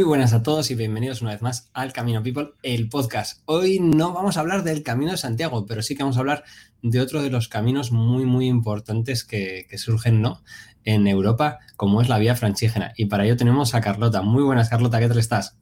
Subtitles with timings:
[0.00, 3.42] Muy buenas a todos y bienvenidos una vez más al Camino People, el podcast.
[3.44, 6.42] Hoy no vamos a hablar del Camino de Santiago, pero sí que vamos a hablar
[6.80, 10.42] de otro de los caminos muy, muy importantes que, surgen ¿no?
[10.84, 12.94] en Europa, como es la vía franchígena.
[12.96, 14.22] Y para ello tenemos a Carlota.
[14.22, 15.58] Muy buenas, Carlota, ¿qué tal estás?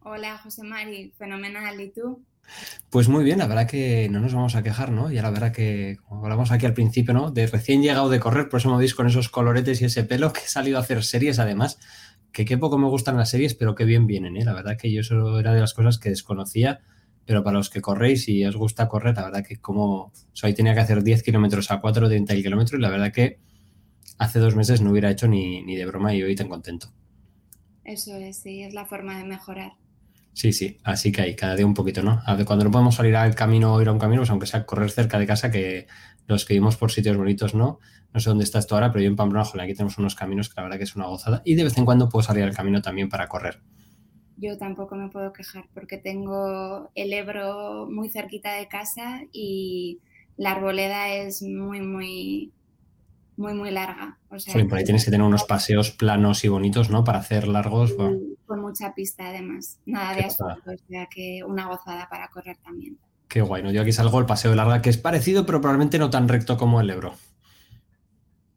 [0.00, 1.80] Hola, José Mari, fenomenal.
[1.80, 2.24] ¿Y tú?
[2.90, 5.12] Pues muy bien, la verdad que no nos vamos a quejar, ¿no?
[5.12, 7.30] Ya la verdad que, como hablamos aquí al principio, ¿no?
[7.30, 10.32] De recién llegado de correr, por eso me veis con esos coloretes y ese pelo,
[10.32, 11.78] que he salido a hacer series además,
[12.36, 14.44] que qué poco me gustan las series, pero qué bien vienen, ¿eh?
[14.44, 16.82] La verdad que yo eso era de las cosas que desconocía,
[17.24, 20.48] pero para los que corréis y os gusta correr, la verdad que como, o sea,
[20.48, 23.38] hoy tenía que hacer 10 kilómetros a 4 de 30 kilómetros y la verdad que
[24.18, 26.92] hace dos meses no hubiera hecho ni, ni de broma y hoy tan contento.
[27.84, 29.72] Eso es, sí, es la forma de mejorar.
[30.34, 32.20] Sí, sí, así que hay cada día un poquito, ¿no?
[32.44, 34.90] Cuando no podemos salir al camino o ir a un camino, pues aunque sea correr
[34.90, 35.86] cerca de casa, que
[36.26, 37.78] los que vivimos por sitios bonitos, ¿no?
[38.12, 40.54] No sé dónde estás tú ahora, pero yo en Pamplona, aquí tenemos unos caminos que
[40.56, 41.42] la verdad que es una gozada.
[41.44, 43.60] Y de vez en cuando puedo salir al camino también para correr.
[44.38, 50.00] Yo tampoco me puedo quejar porque tengo el Ebro muy cerquita de casa y
[50.36, 52.52] la arboleda es muy, muy,
[53.36, 54.18] muy, muy larga.
[54.36, 57.04] sí, por ahí tienes que tener unos paseos planos y bonitos, ¿no?
[57.04, 57.94] Para hacer largos.
[58.46, 59.80] Con mucha pista, además.
[59.86, 62.98] Nada de asfalto, o sea que una gozada para correr también.
[63.28, 63.70] Qué guay, ¿no?
[63.70, 66.56] Yo aquí salgo el paseo de larga, que es parecido, pero probablemente no tan recto
[66.56, 67.14] como el Ebro.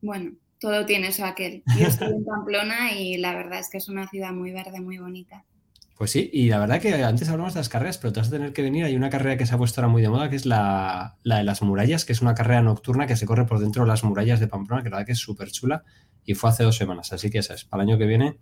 [0.02, 1.64] Bueno, todo tiene eso aquel.
[1.78, 4.98] Yo estoy en Pamplona y la verdad es que es una ciudad muy verde, muy
[4.98, 5.44] bonita.
[5.98, 8.32] Pues sí, y la verdad que antes hablamos de las carreras, pero te vas a
[8.32, 8.86] tener que venir.
[8.86, 11.44] Hay una carrera que se ha puesto ahora muy de moda, que es la, de
[11.44, 14.40] las murallas, que es una carrera nocturna que se corre por dentro de las murallas
[14.40, 15.84] de Pamplona, que la verdad que es súper chula
[16.24, 17.12] y fue hace dos semanas.
[17.12, 18.38] Así que esa es, para el año que viene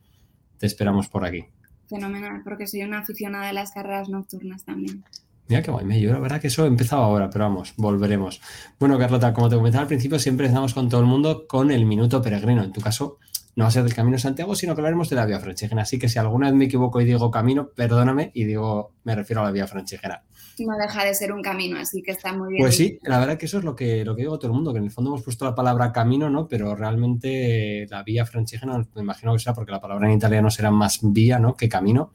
[0.59, 1.45] te esperamos por aquí.
[1.87, 5.03] Fenomenal, porque soy una aficionada de las carreras nocturnas también.
[5.49, 8.41] Mira qué guay, yo la verdad que eso he empezado ahora, pero vamos, volveremos.
[8.79, 11.85] Bueno, Carlota, como te comentaba al principio, siempre empezamos con todo el mundo con el
[11.85, 12.63] minuto peregrino.
[12.63, 13.19] En tu caso,
[13.57, 15.81] no va a ser del Camino de Santiago, sino que hablaremos de la vía franchígena.
[15.81, 19.41] Así que si alguna vez me equivoco y digo camino, perdóname y digo, me refiero
[19.41, 20.21] a la vía franchígena.
[20.59, 22.63] No deja de ser un camino, así que está muy bien.
[22.63, 24.73] Pues sí, la verdad que eso es lo que, lo que digo todo el mundo,
[24.73, 26.47] que en el fondo hemos puesto la palabra camino, ¿no?
[26.47, 30.69] Pero realmente la vía franchígena, me imagino que sea porque la palabra en italiano será
[30.69, 31.55] más vía, ¿no?
[31.55, 32.11] Que camino.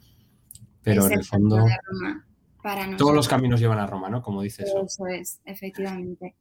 [0.83, 1.65] Pero en el fondo.
[2.97, 4.23] Todos los caminos llevan a Roma, ¿no?
[4.23, 4.69] Como dices.
[4.69, 4.85] Eso.
[4.85, 6.37] eso es, efectivamente.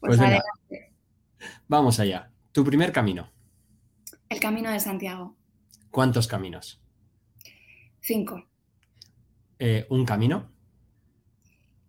[0.00, 0.40] Pues, pues
[1.68, 2.30] Vamos allá.
[2.52, 3.30] Tu primer camino.
[4.28, 5.36] El camino de Santiago.
[5.90, 6.80] ¿Cuántos caminos?
[8.00, 8.46] Cinco.
[9.58, 10.50] Eh, ¿Un camino?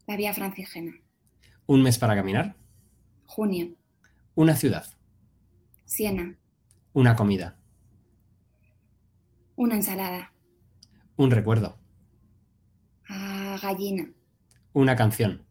[0.05, 0.93] La vía franciscana.
[1.65, 2.55] ¿Un mes para caminar?
[3.25, 3.75] Junio.
[4.35, 4.85] ¿Una ciudad?
[5.85, 6.37] Siena.
[6.93, 7.57] ¿Una comida?
[9.55, 10.33] Una ensalada.
[11.17, 11.77] ¿Un recuerdo?
[13.09, 14.09] Ah, gallina.
[14.73, 15.45] ¿Una canción?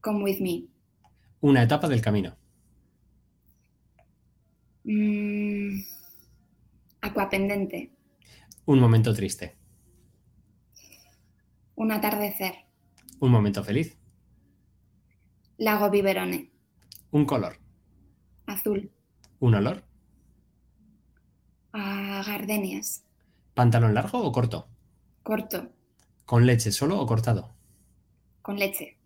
[0.00, 0.66] Come with me.
[1.40, 2.36] ¿Una etapa del camino?
[4.84, 5.80] Mm,
[7.00, 7.92] acuapendente.
[8.66, 9.56] Un momento triste.
[11.76, 12.54] Un atardecer.
[13.20, 13.96] Un momento feliz.
[15.58, 16.50] Lago Biberone.
[17.12, 17.58] Un color.
[18.46, 18.90] Azul.
[19.38, 19.84] Un olor.
[21.72, 23.04] A gardenias.
[23.54, 24.68] ¿Pantalón largo o corto?
[25.22, 25.72] Corto.
[26.24, 27.52] ¿Con leche solo o cortado?
[28.42, 28.98] Con leche.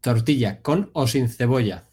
[0.00, 1.86] ¿Tortilla con o sin cebolla?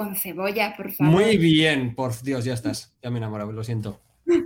[0.00, 1.12] con cebolla, por favor.
[1.12, 2.94] Muy bien, por Dios, ya estás.
[3.02, 4.00] Ya me enamorado, lo siento.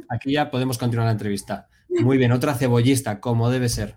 [0.08, 1.68] Aquí ya podemos continuar la entrevista.
[1.88, 3.96] Muy bien, otra cebollista, como debe ser.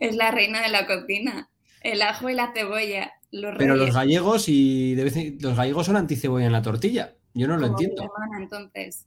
[0.00, 1.48] Es la reina de la cocina.
[1.80, 3.12] El ajo y la cebolla.
[3.30, 4.94] Pero los gallegos y
[5.40, 7.14] los gallegos son anticebolla en la tortilla.
[7.32, 8.12] Yo no lo entiendo.
[8.38, 9.06] entonces.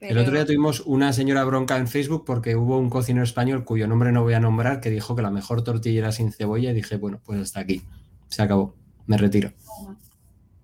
[0.00, 3.88] El otro día tuvimos una señora bronca en Facebook porque hubo un cocinero español cuyo
[3.88, 6.74] nombre no voy a nombrar que dijo que la mejor tortilla era sin cebolla y
[6.74, 7.82] dije, bueno, pues hasta aquí.
[8.28, 8.76] Se acabó.
[9.06, 9.52] Me retiro.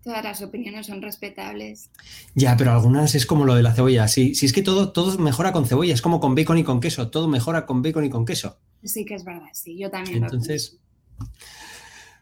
[0.05, 1.91] Todas las opiniones son respetables.
[2.35, 4.07] Ya, pero algunas es como lo de la cebolla.
[4.07, 6.79] Sí, sí es que todo, todo mejora con cebolla, es como con bacon y con
[6.81, 7.11] queso.
[7.11, 8.59] Todo mejora con bacon y con queso.
[8.83, 10.23] Sí que es verdad, sí, yo también.
[10.23, 10.79] Entonces,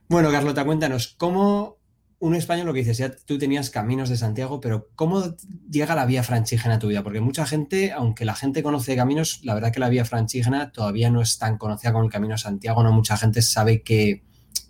[0.08, 1.79] bueno, Carlota, cuéntanos, ¿cómo
[2.22, 5.34] un español lo que dices, ya tú tenías caminos de Santiago, pero ¿cómo
[5.69, 7.02] llega la vía franchígena a tu vida?
[7.02, 11.10] Porque mucha gente, aunque la gente conoce caminos, la verdad que la vía franchígena todavía
[11.10, 14.22] no es tan conocida como el Camino de Santiago, no mucha gente sabe que,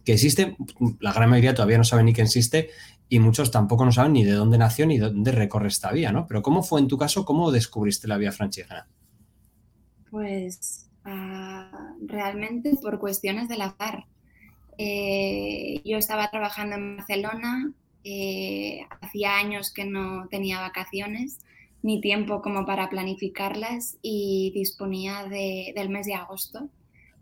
[0.03, 0.57] que existe,
[0.99, 2.71] la gran mayoría todavía no sabe ni que existe
[3.11, 6.11] y muchos tampoco no saben ni de dónde nació ni de dónde recorre esta vía,
[6.11, 6.27] ¿no?
[6.27, 7.27] Pero ¿cómo fue en tu caso?
[7.27, 8.89] ¿Cómo descubriste la vía franchígena?
[10.11, 14.07] Pues ah, realmente por cuestiones del azar.
[14.85, 17.73] Eh, yo estaba trabajando en Barcelona,
[18.05, 21.39] eh, hacía años que no tenía vacaciones
[21.83, 26.69] ni tiempo como para planificarlas y disponía del mes de agosto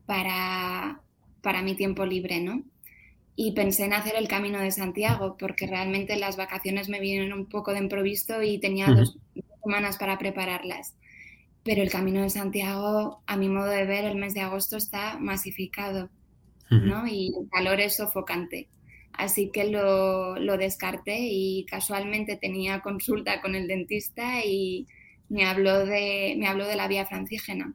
[0.07, 1.01] para,
[1.43, 2.63] para mi tiempo libre, ¿no?
[3.43, 7.47] y pensé en hacer el Camino de Santiago porque realmente las vacaciones me vinieron un
[7.47, 9.17] poco de improviso y tenía dos
[9.65, 10.95] semanas para prepararlas.
[11.63, 15.19] pero el Camino de Santiago, a mi modo de ver, el mes de agosto está
[15.19, 16.11] masificado,
[16.71, 17.07] ¿no?
[17.07, 18.69] Y el calor es sofocante.
[19.13, 24.87] Así que lo, lo, descarté y casualmente tenía consulta con el dentista y
[25.29, 27.75] me habló de, me habló de la vía francígena.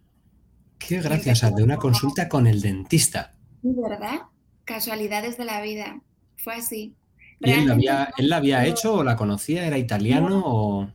[0.80, 3.34] Qué gracias, de una consulta con el dentista.
[3.62, 4.22] ¿Verdad?
[4.66, 6.02] Casualidades de la vida.
[6.38, 6.96] Fue así.
[7.40, 9.66] ¿Y él la, había, él la había hecho o la conocía?
[9.66, 10.90] ¿Era italiano o...?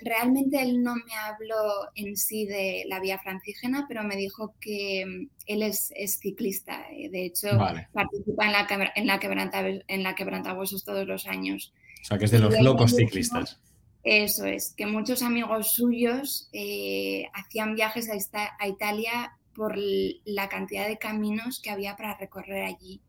[0.00, 5.04] Realmente él no me habló en sí de la vía francígena, pero me dijo que
[5.06, 6.86] mm, él es, ciclista.
[6.92, 7.48] Eh, de hecho,
[7.92, 11.72] participa en la, en, la quebranta, en la quebrantahuesos todos los años.
[12.02, 13.60] O sea, que es de los locos ciclistas.
[14.02, 20.88] Eso es, que muchos amigos suyos eh, hacían viajes a, a Italia por la cantidad
[20.88, 23.02] de caminos que había para recorrer allí.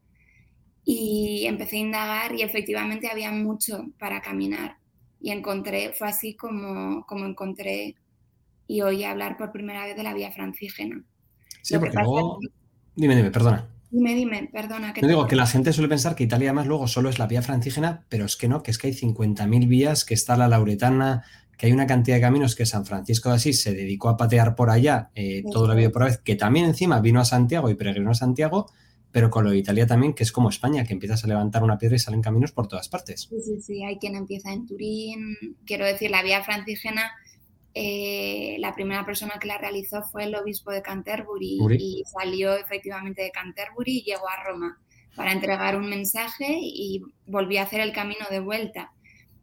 [0.83, 4.80] Y empecé a indagar y efectivamente había mucho para caminar
[5.21, 7.95] y encontré, fue así como, como encontré
[8.67, 11.03] y oí hablar por primera vez de la vía francígena.
[11.61, 12.39] Sí, porque luego...
[12.95, 13.67] Dime, dime, perdona.
[13.89, 14.93] Dime, dime, perdona.
[14.93, 17.27] Que no digo que la gente suele pensar que Italia además luego solo es la
[17.27, 20.47] vía francígena, pero es que no, que es que hay 50.000 vías, que está la
[20.47, 21.25] Lauretana,
[21.57, 24.55] que hay una cantidad de caminos que San Francisco de Asís se dedicó a patear
[24.55, 27.69] por allá eh, todo la vida por la vez, que también encima vino a Santiago
[27.69, 28.71] y peregrinó a Santiago,
[29.11, 31.77] pero con lo de Italia también, que es como España, que empiezas a levantar una
[31.77, 33.27] piedra y salen caminos por todas partes.
[33.29, 35.37] Sí, sí, sí, hay quien empieza en Turín.
[35.65, 37.11] Quiero decir, la vía francígena,
[37.73, 43.21] eh, la primera persona que la realizó fue el obispo de Canterbury y salió efectivamente
[43.21, 44.79] de Canterbury y llegó a Roma
[45.15, 48.93] para entregar un mensaje y volvió a hacer el camino de vuelta.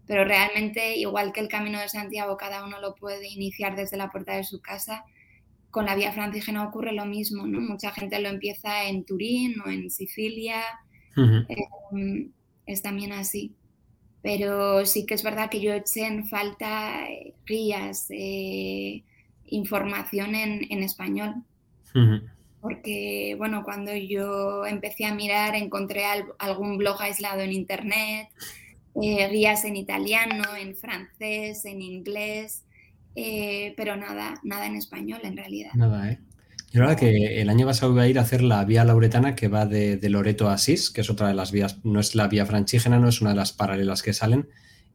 [0.06, 4.10] Pero realmente, igual que el camino de Santiago, cada uno lo puede iniciar desde la
[4.10, 5.04] puerta de su casa
[5.70, 7.60] con la vía francígena ocurre lo mismo, ¿no?
[7.60, 10.62] Mucha gente lo empieza en Turín o en Sicilia,
[11.16, 12.30] em,
[12.66, 13.54] es también así.
[14.22, 19.04] Pero sí que es verdad que yo eché en falta eh, guías, eh,
[19.46, 21.34] información en, español.
[22.60, 26.04] Porque, bueno, cuando yo empecé a mirar, encontré
[26.38, 28.28] algún blog aislado en internet,
[29.00, 32.64] eh, guías en italiano, en francés, en inglés,
[33.20, 35.72] eh, pero nada, nada en español en realidad.
[35.74, 36.20] Nada, ¿eh?
[36.70, 39.34] Yo la verdad que el año pasado iba a ir a hacer la vía lauretana
[39.34, 42.28] que va de, Loreto a Asís, que es otra de las vías, no es la
[42.28, 44.48] vía franchígena, no es una de las paralelas que salen.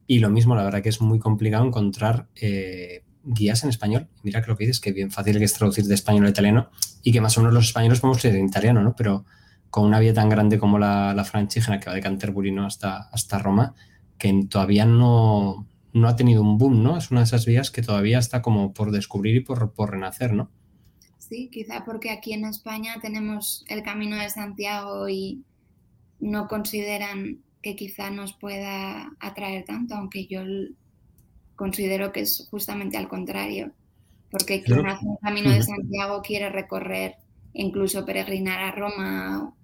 [0.06, 4.08] Y lo mismo, la verdad que es muy complicado encontrar eh, guías en español.
[4.22, 6.70] Mira que lo que dices, que bien fácil que es traducir de español a italiano
[7.02, 8.96] y que más o menos los españoles podemos leer en italiano, ¿no?
[8.96, 9.26] Pero
[9.68, 13.38] con una vía tan grande como la, la franchígena que va de Canterbury hasta, hasta
[13.38, 13.74] Roma,
[14.16, 16.98] que todavía no, no ha tenido un boom, ¿no?
[16.98, 20.50] Es una de esas vías que todavía está como por descubrir y por, renacer, ¿no?
[21.18, 25.44] Sí, quizá porque aquí en España tenemos el Camino de Santiago y
[26.18, 30.42] no consideran que quizá nos pueda atraer tanto, aunque yo
[31.54, 33.72] considero que es justamente al contrario,
[34.30, 37.14] porque quien hace el Camino de Santiago quiere recorrer,
[37.52, 39.54] incluso peregrinar a Roma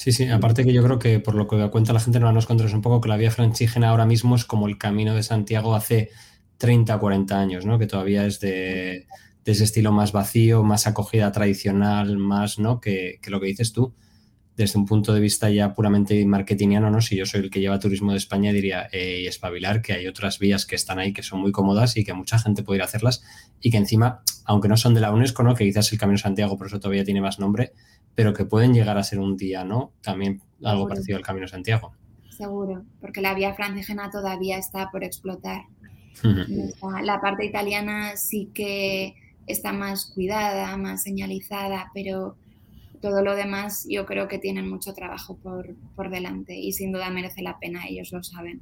[0.00, 2.32] Sí, sí, aparte que yo creo que por lo que da cuenta la gente no
[2.32, 5.22] nos controla un poco que la vía franchígena ahora mismo es como el camino de
[5.22, 6.08] Santiago hace
[6.56, 7.78] 30 o 40 años, ¿no?
[7.78, 9.06] Que todavía es de,
[9.44, 12.80] ese estilo más vacío, más acogida tradicional, más, ¿no?
[12.80, 13.92] Que, lo que dices tú,
[14.56, 17.02] desde un punto de vista ya puramente marketingiano, ¿no?
[17.02, 20.38] Si yo soy el que lleva turismo de España, diría, y espabilar, que hay otras
[20.38, 22.86] vías que están ahí que son muy cómodas y que mucha gente puede ir a
[22.86, 23.22] hacerlas
[23.60, 25.54] y que encima, aunque no son de la UNESCO, ¿no?
[25.54, 27.74] Que quizás el Camino de Santiago por eso todavía tiene más nombre,
[28.14, 29.92] pero que pueden llegar a ser un día, ¿no?
[30.02, 31.92] También algo parecido al Camino Santiago.
[32.30, 35.62] Seguro, porque la vía francígena todavía está por explotar.
[37.02, 39.14] La parte italiana sí que
[39.46, 42.36] está más cuidada, más señalizada, pero
[43.00, 47.10] todo lo demás yo creo que tienen mucho trabajo por, por delante y sin duda
[47.10, 48.60] merece la pena, ellos lo saben.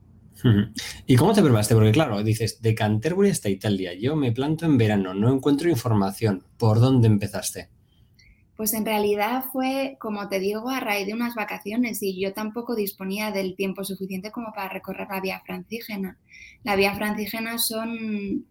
[1.06, 1.74] ¿Y cómo te preparaste?
[1.74, 6.44] Porque claro, dices, de Canterbury hasta Italia, yo me planto en verano, no encuentro información.
[6.56, 7.70] ¿Por dónde empezaste?
[8.58, 12.74] Pues en realidad fue, como te digo, a raíz de unas vacaciones y yo tampoco
[12.74, 16.18] disponía del tiempo suficiente como para recorrer la vía francígena.
[16.64, 18.44] La vía francígena son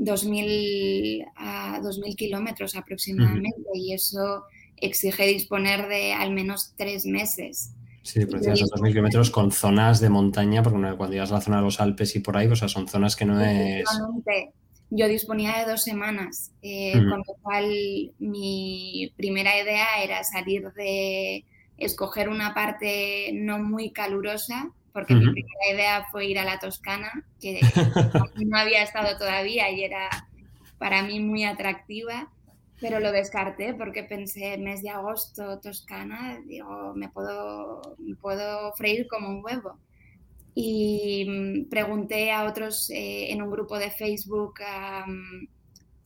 [0.00, 4.42] 2.000 a 2.000 kilómetros aproximadamente y eso
[4.78, 7.72] exige disponer de al menos tres meses.
[8.02, 11.58] Sí, pero esos 2.000 kilómetros con zonas de montaña, porque cuando llegas a la zona
[11.58, 13.84] de los Alpes y por ahí, o sea, son zonas que no es
[14.94, 17.64] yo disponía de dos semanas, eh, con lo cual
[18.18, 21.46] mi primera idea era salir de
[21.78, 27.24] escoger una parte no muy calurosa, porque mi primera idea fue ir a la Toscana,
[27.40, 27.60] que
[28.46, 30.10] no había estado todavía y era
[30.76, 32.30] para mí muy atractiva,
[32.78, 39.06] pero lo descarté porque pensé, mes de agosto, Toscana, digo, me puedo, me puedo freír
[39.08, 39.78] como un huevo
[40.54, 44.54] y mm, pregunté a otros eh, en un grupo de Facebook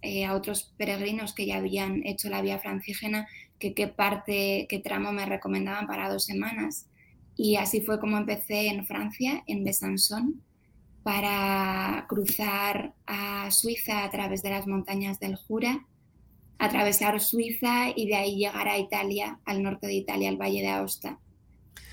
[0.02, 3.26] eh, a otros peregrinos que ya habían hecho la vía francígena
[3.58, 6.88] que qué parte, qué tramo me recomendaban para dos semanas.
[7.36, 10.42] Y así fue como empecé en Francia, en Besançon,
[11.02, 15.86] para cruzar a Suiza a través de las montañas del Jura,
[16.58, 20.68] atravesar Suiza y de ahí llegar a Italia, al norte de Italia, al Valle de
[20.68, 21.18] Aosta.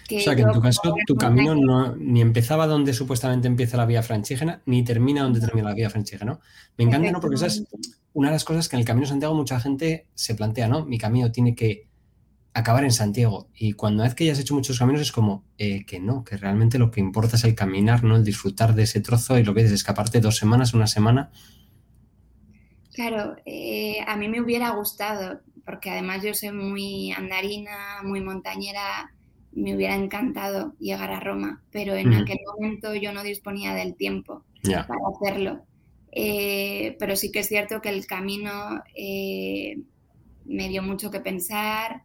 [0.10, 3.86] O sea que en tu caso tu camino no, ni empezaba donde supuestamente empieza la
[3.86, 6.40] vía francígena, ni termina donde termina la vía francígena, ¿no?
[6.78, 7.20] Me encanta, ¿no?
[7.20, 7.64] Porque esa es
[8.14, 10.86] una de las cosas que en el Camino de Santiago mucha gente se plantea, ¿no?
[10.86, 11.88] Mi camino tiene que
[12.54, 13.50] acabar en Santiago.
[13.56, 16.38] Y cuando es que ya has hecho muchos caminos es como eh, que no, que
[16.38, 18.16] realmente lo que importa es el caminar, ¿no?
[18.16, 21.32] El disfrutar de ese trozo y lo que es escaparte dos semanas, una semana.
[22.94, 29.13] Claro, eh, a mí me hubiera gustado, porque además yo soy muy andarina, muy montañera,
[29.56, 34.44] me hubiera encantado llegar a Roma, pero en aquel momento yo no disponía del tiempo
[34.64, 35.62] para hacerlo.
[36.12, 38.82] Eh, pero sí que es cierto que el camino
[40.46, 42.04] me dio mucho que pensar,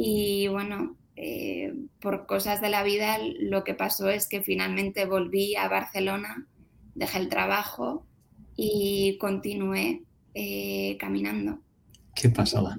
[0.00, 5.56] y bueno, eh, por cosas de la vida lo que pasó es que finalmente volví
[5.56, 6.46] a Barcelona,
[6.94, 8.06] dejé el trabajo
[8.54, 10.04] y continué
[10.34, 11.58] eh, caminando.
[12.14, 12.76] Qué pasada.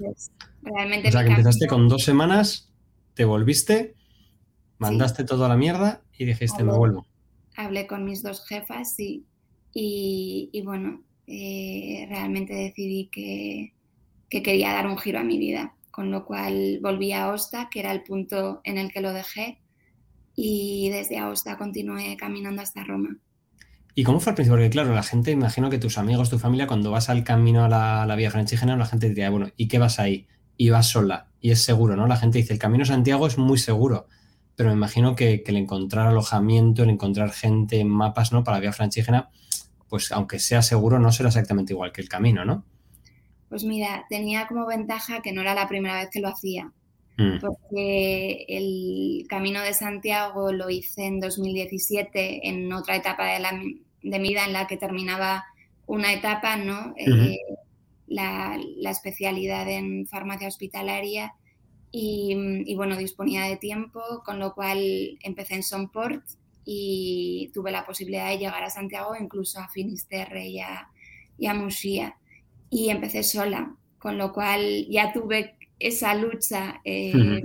[0.62, 2.72] realmente o sea, que empezaste con dos semanas,
[3.12, 3.96] te volviste,
[4.80, 7.06] mandaste todo a la mierda y dijiste, me vuelvo.
[7.56, 9.24] Hablé con mis dos jefas y,
[9.72, 13.74] y, bueno, eh, realmente decidí que,
[14.28, 17.80] que quería dar un giro a mi vida con lo cual volví a Aosta, que
[17.80, 19.58] era el punto en el que lo dejé,
[20.34, 23.18] y desde Aosta continué caminando hasta Roma.
[23.94, 24.56] ¿Y cómo fue al principio?
[24.56, 27.68] Porque claro, la gente, imagino que tus amigos, tu familia, cuando vas al camino a
[27.68, 30.26] la, vía francígena, la gente diría, bueno, ¿y qué vas ahí?
[30.56, 32.06] Y vas sola, y es seguro, ¿no?
[32.06, 34.06] La gente dice, el camino a Santiago es muy seguro,
[34.60, 38.44] pero me imagino que, el encontrar alojamiento, el encontrar gente en mapas, ¿no?
[38.44, 39.30] Para la vía francígena,
[39.88, 42.66] pues aunque sea seguro, no será exactamente igual que el camino, ¿no?
[43.48, 46.74] Pues mira, tenía como ventaja que no era la primera vez que lo hacía,
[47.16, 47.38] mm.
[47.40, 54.18] porque el Camino de Santiago lo hice en 2017 en otra etapa de, la, de
[54.18, 55.46] mi vida en la que terminaba
[55.86, 56.92] una etapa, ¿no?
[56.98, 57.38] Eh,
[58.06, 61.32] la, especialidad en farmacia hospitalaria
[61.92, 66.24] y, bueno, disponía de tiempo, con lo cual empecé en Sonport
[66.64, 70.88] y tuve la posibilidad de llegar a Santiago, incluso a Finisterre y a,
[71.36, 72.16] y a
[72.70, 77.42] y empecé sola, con lo cual ya tuve esa lucha, eh,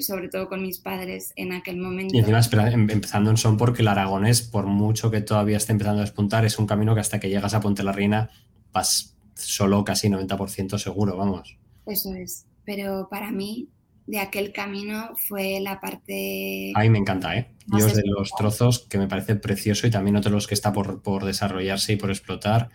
[0.00, 2.16] sobre todo con mis padres en aquel momento.
[2.16, 2.40] Y encima,
[2.70, 6.44] em, empezando en Son, porque el aragonés, por mucho que todavía esté empezando a despuntar,
[6.44, 8.30] es un camino que hasta que llegas a Ponte la Reina
[8.72, 11.58] vas solo casi 90% seguro, vamos.
[11.86, 13.68] Eso es, pero para mí
[14.06, 16.72] de aquel camino fue la parte...
[16.74, 17.52] A mí me encanta, ¿eh?
[17.66, 21.02] Yo de los trozos que me parece precioso y también otros los que está por,
[21.02, 22.68] por desarrollarse y por explotar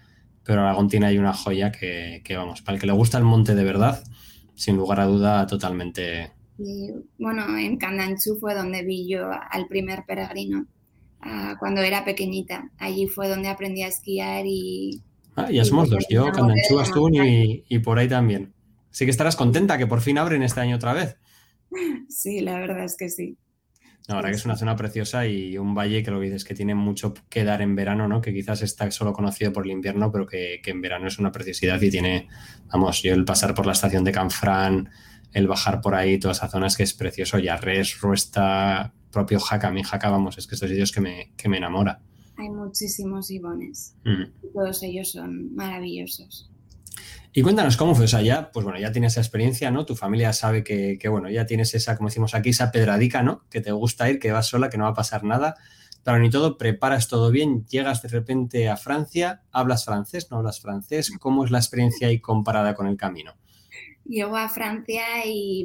[0.44, 3.56] pero Aragón tiene ahí una joya que, vamos, para el que le gusta el monte
[3.56, 4.04] de verdad,
[4.56, 6.32] sin lugar a duda, totalmente.
[7.18, 10.66] bueno, en Candanchú fue donde vi yo al primer peregrino,
[11.60, 12.70] cuando era pequeñita.
[12.78, 15.02] Allí fue donde aprendí a esquiar y.
[15.36, 18.54] Ah, ya somos dos, yo, Candanchú, Astún y, y por ahí también.
[18.92, 21.18] Así que estarás contenta que por fin abren este año otra vez.
[22.10, 23.38] Sí, la verdad es que sí.
[24.08, 26.56] La verdad que es una zona preciosa y un valle que lo que dices que
[26.56, 28.20] tiene mucho que dar en verano, ¿no?
[28.20, 31.80] Que quizás está solo conocido por el invierno, pero que, en verano es una preciosidad
[31.82, 32.28] y tiene,
[32.68, 34.90] vamos, yo el pasar por la estación de Canfrán,
[35.32, 37.38] el bajar por ahí, toda esa zona es que es precioso.
[37.40, 41.58] Yarres, Ruesta, propio Jaca, mi Jaca, vamos, es que estos sitios que me, que me
[41.58, 42.02] enamora.
[42.38, 43.96] Hay muchísimos ibones.
[44.04, 44.52] Mm.
[44.54, 46.51] Todos ellos son maravillosos.
[47.34, 49.86] Y cuéntanos cómo fue, o sea, ya, pues bueno, ya tienes esa experiencia, ¿no?
[49.86, 53.46] Tu familia sabe que, bueno, ya tienes esa, como decimos aquí, esa pedradica, ¿no?
[53.50, 55.56] Que te gusta ir, que vas sola, que no va a pasar nada.
[56.04, 60.60] Pero ni todo, preparas todo bien, llegas de repente a Francia, hablas francés, no hablas
[60.60, 63.34] francés, ¿cómo es la experiencia ahí comparada con el camino?
[64.04, 65.64] Llego a Francia y,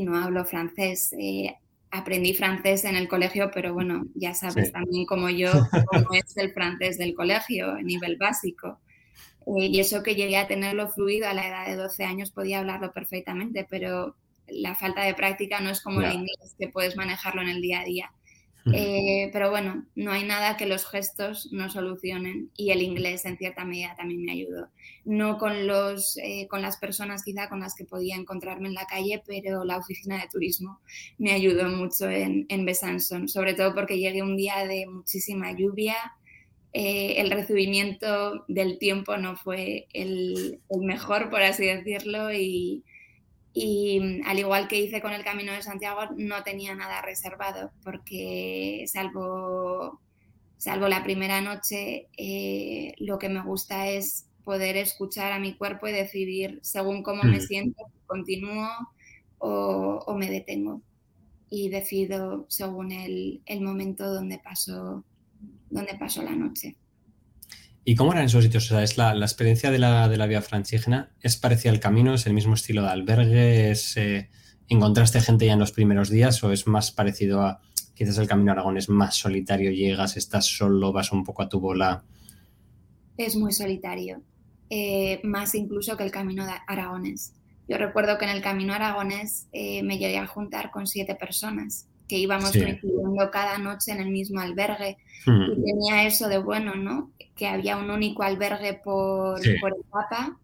[0.00, 1.14] no hablo francés.
[1.18, 1.54] Eh,
[1.90, 5.52] aprendí francés en el colegio, pero bueno, ya sabes también como yo
[5.86, 8.80] cómo es el francés del colegio, a nivel básico.
[9.46, 12.58] Eh, y eso que llegué a tenerlo fluido a la edad de 12 años podía
[12.58, 14.16] hablarlo perfectamente, pero
[14.48, 17.80] la falta de práctica no es como el inglés, que puedes manejarlo en el día
[17.80, 18.12] a día.
[18.72, 23.36] Eh, pero bueno, no hay nada que los gestos no solucionen y el inglés en
[23.36, 24.68] cierta medida también me ayudó.
[25.04, 28.86] No con, los, eh, con las personas quizá con las que podía encontrarme en la
[28.86, 30.80] calle, pero la oficina de turismo
[31.16, 35.96] me ayudó mucho en, en Besançon, sobre todo porque llegué un día de muchísima lluvia,
[36.78, 42.84] eh, el recibimiento del tiempo no fue el, mejor, por así decirlo, y,
[44.26, 50.02] al igual que hice con el Camino de Santiago, no tenía nada reservado, porque salvo,
[50.58, 55.88] salvo la primera noche, eh, lo que me gusta es poder escuchar a mi cuerpo
[55.88, 58.68] y decidir según cómo me siento, continúo
[59.38, 60.82] o, o me detengo.
[61.48, 65.04] Y decido según el, el momento donde paso,
[65.70, 66.76] donde paso la noche.
[67.84, 68.64] ¿Y cómo eran esos sitios?
[68.66, 71.80] O sea, ¿es la, la experiencia de la, de la vía francígena es parecida al
[71.80, 72.14] camino?
[72.14, 73.70] ¿Es el mismo estilo de albergue?
[73.70, 74.28] ¿Es, eh,
[74.68, 77.60] ¿Encontraste gente ya en los primeros días o es más parecido a
[77.94, 81.48] quizás el camino a Aragón es más solitario, llegas, estás solo, vas un poco a
[81.48, 82.04] tu bola?
[83.16, 84.20] Es muy solitario,
[84.68, 87.32] eh, más incluso que el camino de Aragones.
[87.68, 91.88] Yo recuerdo que en el camino aragonés eh, me llegué a juntar con siete personas
[92.08, 92.60] que íbamos Sí.
[92.62, 94.96] coincidiendo cada noche en el mismo albergue
[95.26, 97.10] y tenía eso de bueno, ¿no?
[97.34, 99.54] Que había un único albergue por, Sí.
[99.60, 100.38] por etapa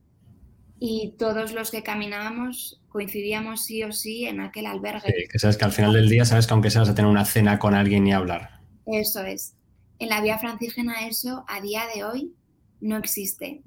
[0.81, 5.07] y todos los que caminábamos coincidíamos sí o sí en aquel albergue.
[5.17, 7.11] Sí, que sabes que al final del día sabes que aunque sea vas a tener
[7.11, 8.61] una cena con alguien y hablar.
[8.87, 9.55] Eso es.
[10.01, 12.33] En la vía francígena eso a día de hoy
[12.81, 13.63] no existe.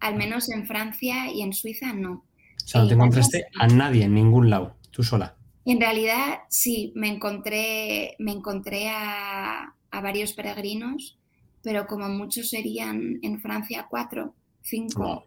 [0.00, 2.24] Al menos en Francia y en Suiza no.
[2.64, 5.36] O sea, no te En encontraste a nadie en ningún lado, tú sola.
[5.64, 11.18] En realidad sí, me encontré, me encontré a, a varios peregrinos,
[11.62, 15.24] pero como muchos serían en Francia cuatro, cinco,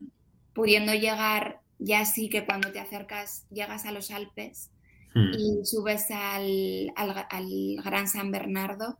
[0.54, 4.72] pudiendo llegar ya sí que cuando te acercas llegas a los Alpes
[5.14, 5.34] Mm.
[5.38, 9.00] y subes al, al- al Gran San Bernardo,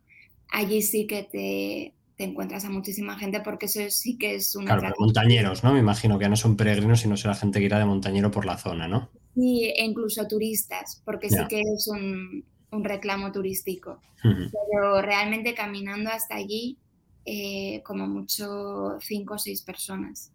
[0.50, 4.66] allí sí que te, te encuentras a muchísima gente porque eso sí que es una
[4.66, 5.74] Claro, pero montañeros, ¿no?
[5.74, 8.46] Me imagino que ya no son peregrinos, sino será gente que irá de montañero por
[8.46, 9.10] la zona, ¿no?
[9.34, 14.02] Sí, e incluso turistas, porque sí que es un, un reclamo turístico.
[14.22, 16.78] Pero realmente caminando hasta allí,
[17.26, 20.32] eh, como mucho cinco o seis personas.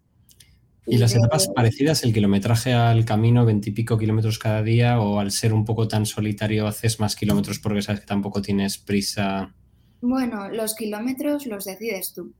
[0.85, 5.31] ¿Y las de- etapas parecidas, el kilometraje al camino, veintipico kilómetros cada día, o al
[5.31, 9.53] ser un poco tan solitario haces más kilómetros porque sabes que tampoco tienes prisa?
[10.01, 12.33] Bueno, los kilómetros los decides tú.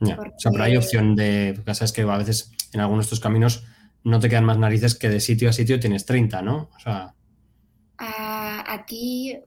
[0.00, 0.18] Ya.
[0.18, 3.20] O sea, pero hay opción de, porque sabes que a veces en algunos de estos
[3.20, 3.64] caminos
[4.04, 6.70] no te quedan más narices que de sitio a sitio tienes 30, ¿no?
[6.76, 7.14] O sea,
[7.98, 9.38] Ah, aquí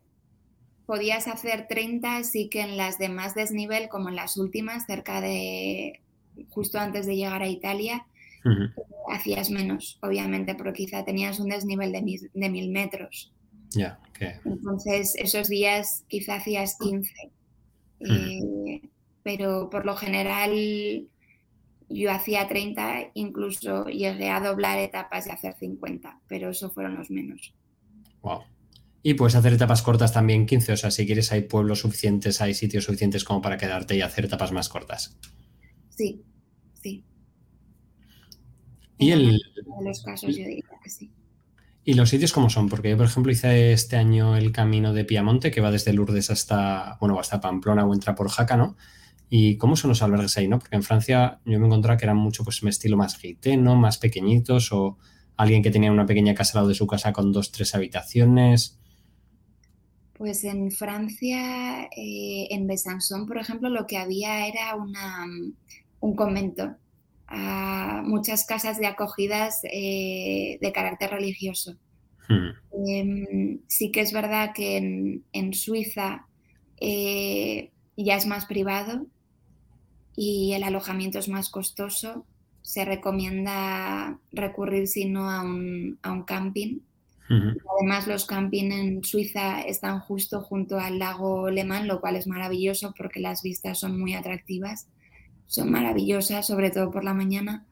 [0.86, 5.22] podías hacer 30, sí que en las de más desnivel, como en las últimas, cerca
[5.22, 6.02] de
[6.50, 8.06] justo antes de llegar a Italia,
[9.12, 13.34] hacías menos, obviamente, porque quizá tenías un desnivel de mil, de mil metros.
[13.72, 17.14] ya, que Entonces, esos días quizá hacías 15.
[18.00, 18.82] Eh,
[19.24, 20.52] pero por lo general
[21.90, 27.10] yo hacía 30, incluso llegué a doblar etapas y hacer 50, pero eso fueron los
[27.10, 27.54] menos.
[28.22, 28.42] wow.
[29.04, 32.54] Y puedes hacer etapas cortas también 15, o sea, si quieres hay pueblos suficientes, hay
[32.54, 35.18] sitios suficientes como para quedarte y hacer etapas más cortas.
[35.90, 36.22] Sí,
[36.74, 37.06] sí.
[38.98, 39.42] Y En el,
[39.82, 41.12] los casos yo diría que sí.
[41.86, 42.68] ¿Y los sitios cómo son?
[42.68, 46.30] Porque yo, por ejemplo, hice este año el camino de Piamonte, que va desde Lourdes
[46.30, 48.76] hasta, bueno, hasta Pamplona o entra por Jaca, ¿no?
[49.30, 50.60] ¿Y cómo son los albergues ahí, no?
[50.60, 53.98] Porque en Francia yo me encontraba que eran mucho, pues, un estilo más gitano, más
[53.98, 54.98] pequeñitos, o
[55.36, 58.80] alguien que tenía una pequeña casa al lado de su casa con dos, tres habitaciones.
[60.14, 65.26] Pues en Francia, eh, en Besançon, por ejemplo, lo que había era una,
[66.00, 66.76] un convento,
[67.28, 71.76] ah, muchas casas de acogidas eh, de carácter religioso.
[72.30, 72.50] Hmm,
[72.86, 76.28] Em, sí que es verdad que en, en Suiza
[76.80, 79.08] eh, ya es más privado
[80.18, 82.26] y el alojamiento es más costoso.
[82.64, 86.80] Se recomienda recurrir, si no, a un, a un camping.
[87.30, 92.26] Además, los camping en Suiza están justo junto al lago Le Mans, lo cual es
[92.26, 94.88] maravilloso porque las vistas son muy atractivas.
[95.46, 97.66] Son maravillosas, sobre todo por la mañana.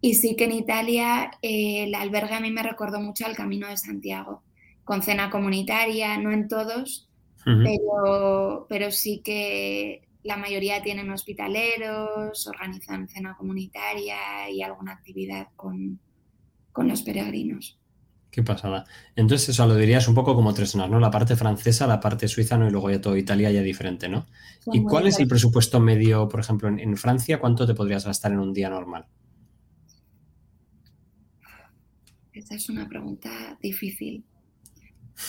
[0.00, 3.68] Y sí que en Italia eh, el albergue a mí me recordó mucho al Camino
[3.68, 4.42] de Santiago,
[4.84, 7.08] con cena comunitaria, no en todos,
[7.44, 15.98] pero, pero sí que la mayoría tienen hospitaleros, organizan cena comunitaria y alguna actividad con,
[16.70, 17.78] con los peregrinos.
[18.30, 18.84] Qué pasada.
[19.16, 21.00] Entonces, eso lo dirías un poco como tres zonas, ¿no?
[21.00, 22.68] La parte francesa, la parte suiza, ¿no?
[22.68, 24.26] Y luego ya todo Italia ya diferente, ¿no?
[24.60, 27.40] Son ¿Y cuál es el presupuesto medio, por ejemplo, en, en Francia?
[27.40, 29.06] ¿Cuánto te podrías gastar en un día normal?
[32.34, 34.22] Esa es una pregunta difícil.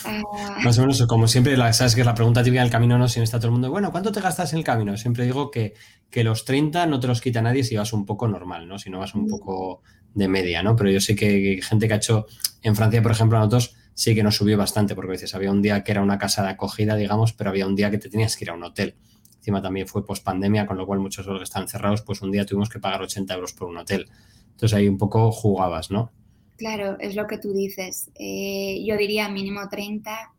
[0.04, 2.96] Ah, Más o menos, como siempre, la, sabes que es la pregunta típica del camino,
[2.98, 3.08] ¿no?
[3.08, 4.96] Si no está todo el mundo, bueno, ¿cuánto te gastas en el camino?
[4.96, 5.74] Siempre digo que,
[6.10, 8.78] que los 30 no te los quita nadie si vas un poco normal, ¿no?
[8.78, 9.28] Si no vas un Mm.
[9.30, 9.82] poco
[10.14, 10.76] de media, ¿no?
[10.76, 12.26] Pero yo sé que gente que ha hecho
[12.62, 15.50] en Francia, por ejemplo, a nosotros sí que nos subió bastante, porque a veces había
[15.50, 18.08] un día que era una casa de acogida, digamos, pero había un día que te
[18.08, 18.96] tenías que ir a un hotel.
[19.36, 22.20] Encima también fue post pandemia, con lo cual muchos de los que están cerrados, pues
[22.22, 24.08] un día tuvimos que pagar 80 euros por un hotel.
[24.50, 26.12] Entonces ahí un poco jugabas, ¿no?
[26.60, 28.10] Claro, es lo que tú dices.
[28.16, 30.34] Eh, yo diría mínimo 30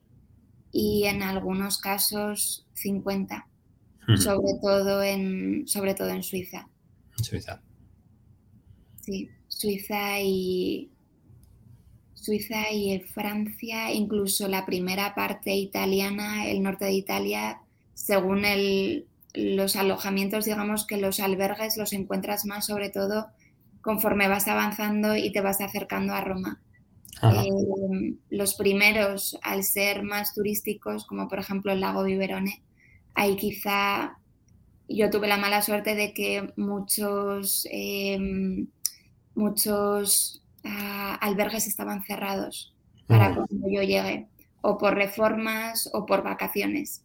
[0.71, 3.47] y en algunos casos 50,
[4.03, 4.17] Ujú.
[4.17, 6.69] sobre todo en, sobre todo en Suiza.
[7.23, 7.63] Suiza.
[9.01, 10.91] Sí, Suiza y
[12.13, 17.61] Suiza y Francia, incluso la primera parte italiana, el norte de Italia,
[17.95, 23.31] según el, los alojamientos, digamos que los albergues los encuentras más sobre todo
[23.81, 26.61] conforme vas avanzando y te vas acercando a Roma.
[27.23, 32.63] Eh, los primeros, al ser más turísticos, como por ejemplo el lago Viverone,
[33.13, 34.17] ahí quizá
[34.89, 38.67] yo tuve la mala suerte de que muchos, em,
[39.35, 42.73] muchos ah, albergues estaban cerrados
[43.07, 44.27] para cuando yo llegué,
[44.61, 47.03] o por reformas o por vacaciones.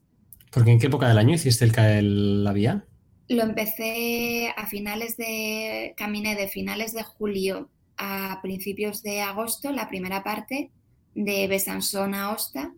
[0.50, 2.84] ¿Porque en qué época del año hiciste el, la vía?
[3.28, 9.88] Lo empecé a finales de, caminé de finales de julio a principios de agosto, la
[9.88, 10.70] primera parte,
[11.14, 12.72] de Besançon a Aosta,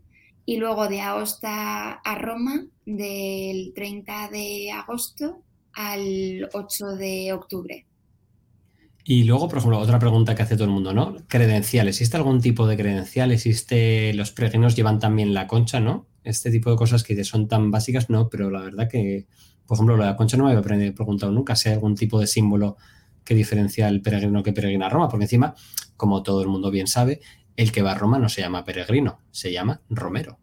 [0.46, 5.42] y luego de Aosta a Roma, del 30 de agosto
[5.74, 7.86] al 8 de octubre.
[9.04, 11.16] Y luego, por ejemplo, otra pregunta que hace todo el mundo, ¿no?
[11.28, 11.88] Credencial.
[11.88, 13.32] ¿Existe algún tipo de credencial?
[13.32, 16.06] ¿Existe, los peregrinos llevan también la concha, ¿no?
[16.24, 19.26] Este tipo de cosas que son tan básicas, no, pero la verdad que,
[19.66, 22.76] por ejemplo, la concha no me había preguntado nunca si hay algún tipo de símbolo
[23.24, 25.54] que diferencia el peregrino que peregrina a Roma, porque encima,
[25.96, 27.20] como todo el mundo bien sabe,
[27.56, 30.38] el que va a Roma no se llama peregrino, se llama romero.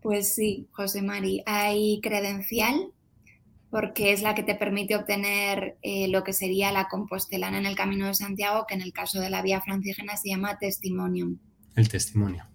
[0.00, 2.92] Pues sí, José Mari, hay credencial
[3.74, 7.74] porque es la que te permite obtener eh, lo que sería la compostelana en el
[7.74, 11.38] Camino de Santiago, que en el caso de la vía franciscana se llama testimonium.
[11.74, 12.46] El testimonio.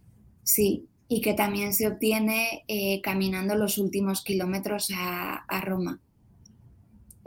[0.44, 6.00] Sí, y que también se obtiene eh, caminando los últimos kilómetros a Roma.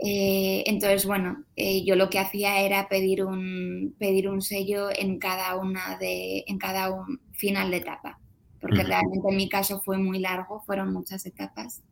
[0.05, 5.17] Eh, entonces, bueno, eh, yo lo que hacía era pedir un, pedir un sello en
[5.17, 8.19] cada una de, en cada un final de etapa,
[8.59, 11.83] porque realmente en mi caso fue muy largo, fueron muchas etapas,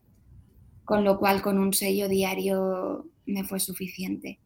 [0.84, 4.40] con lo cual con un sello diario me fue suficiente.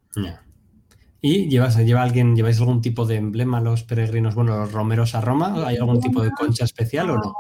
[1.27, 5.21] ¿Y llevas, lleva alguien, lleváis algún tipo de emblema los peregrinos, bueno, los romeros a
[5.21, 5.65] Roma?
[5.65, 7.33] ¿Hay algún tipo de concha especial o no?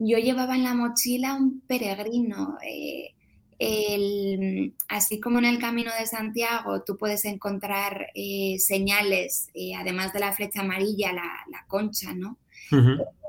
[0.00, 2.58] Yo llevaba en la mochila un peregrino.
[2.68, 3.14] Eh,
[3.60, 10.12] el, así como en el Camino de Santiago tú puedes encontrar eh, señales, eh, además
[10.12, 12.38] de la flecha amarilla, la, concha, ¿no?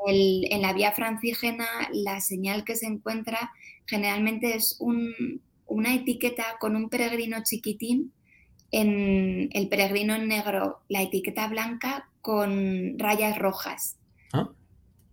[0.07, 3.51] en la vía francígena la señal que se encuentra
[3.85, 8.14] generalmente es una etiqueta con un peregrino chiquitín,
[8.75, 13.97] en el peregrino en negro la etiqueta blanca con rayas rojas.
[14.33, 14.49] Ah.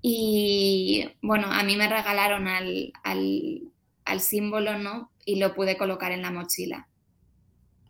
[0.00, 5.12] Y bueno, a mí me regalaron al, al símbolo, ¿no?
[5.24, 6.88] Y lo pude colocar en la mochila.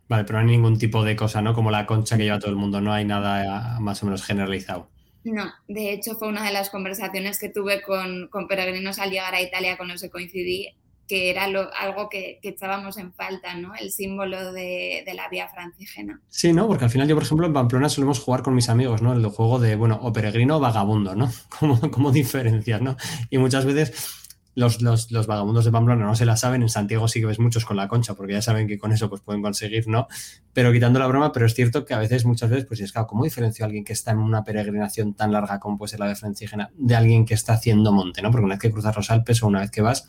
[0.07, 1.55] Vale, pero no hay ningún tipo de cosa, ¿no?
[1.55, 4.89] Como la concha que lleva todo el mundo, no hay nada más o menos generalizado.
[5.23, 9.41] No, de hecho fue una de las conversaciones que tuve con, peregrinos al llegar a
[9.41, 10.75] Italia con los que coincidí,
[11.07, 13.73] que era algo que, echábamos en falta, ¿no?
[13.75, 16.21] El símbolo de, la vía francígena.
[16.29, 16.67] Sí, ¿no?
[16.67, 19.13] Porque al final yo, por ejemplo, en Pamplona solemos jugar con mis amigos, ¿no?
[19.13, 21.31] El juego de, bueno, o peregrino o vagabundo, ¿no?
[21.59, 22.97] Como, como diferencias, ¿no?
[23.29, 24.21] Y muchas veces
[24.55, 27.77] los, vagabundos de Pamplona no se la saben, en Santiago sí que ves muchos con
[27.77, 30.07] la concha, porque ya saben que con eso pues pueden conseguir, ¿no?
[30.53, 33.07] Pero quitando la broma, pero es cierto que a veces, muchas veces, pues es claro,
[33.07, 36.07] ¿cómo diferencio a alguien que está en una peregrinación tan larga como puede ser la
[36.07, 38.31] de Francígena de alguien que está haciendo monte, ¿no?
[38.31, 40.07] Porque una vez que cruzas los Alpes o una vez que vas,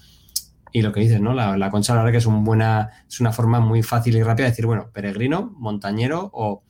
[0.75, 1.35] y lo que dices, ¿no?
[1.35, 4.47] La, concha, la verdad que es, un buena, es una forma muy fácil y rápida
[4.47, 6.65] de decir, bueno, peregrino, montañero o,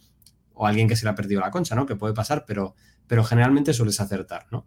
[0.60, 1.86] alguien que se le ha perdido la concha, ¿no?
[1.86, 2.74] Que puede pasar, pero,
[3.06, 4.66] pero generalmente sueles acertar, ¿no?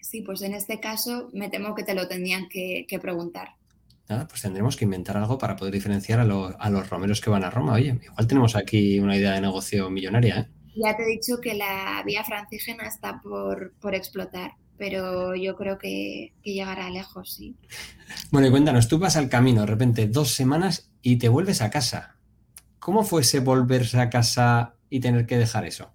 [0.00, 3.56] Sí, pues en este caso me temo que te lo tendrían que, preguntar.
[4.08, 7.50] Nada, pues tendremos que inventar algo para poder diferenciar a, los romeros que van a
[7.50, 7.72] Roma.
[7.72, 10.38] Oye, igual tenemos aquí una idea de negocio millonaria.
[10.38, 10.48] ¿eh?
[10.76, 16.32] Ya te he dicho que la vía francígena está por, explotar, pero yo creo que,
[16.42, 17.56] llegará lejos, sí.
[18.30, 21.70] Bueno, y cuéntanos, tú vas al camino de repente dos semanas y te vuelves a
[21.70, 22.16] casa.
[22.78, 25.92] ¿Cómo fue ese volverse a casa y tener que dejar eso?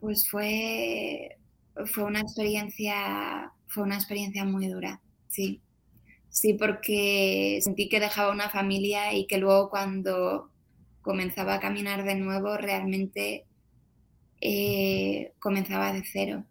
[0.00, 1.38] Pues fue,
[1.86, 5.62] fue una experiencia, fue una experiencia muy dura, sí.
[6.28, 10.50] Sí, porque sentí que dejaba una familia y que luego cuando
[11.00, 13.46] comenzaba a caminar de nuevo realmente
[14.40, 16.44] eh, comenzaba de cero.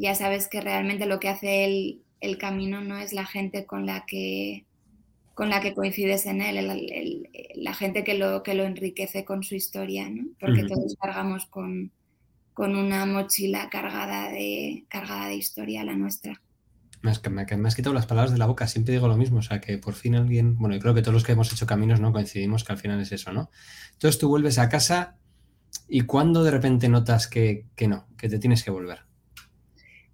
[0.00, 3.84] Ya sabes que realmente lo que hace el, el, camino no es la gente con
[3.84, 4.64] la que,
[5.34, 9.56] con la que coincides en él, la gente que lo, que lo enriquece con su
[9.56, 10.28] historia, ¿no?
[10.38, 11.90] porque todos cargamos con,
[12.54, 16.40] con una mochila cargada de, cargada de historia, la nuestra.
[17.02, 19.42] Me has, me, has, quitado las palabras de la boca, siempre digo lo mismo, o
[19.42, 21.98] sea que por fin alguien, bueno, yo creo que todos los que hemos hecho caminos
[21.98, 23.50] no coincidimos que al final es eso, ¿no?
[23.94, 25.16] Entonces tú vuelves a casa
[25.88, 29.07] y cuando de repente notas que, que no, que te tienes que volver.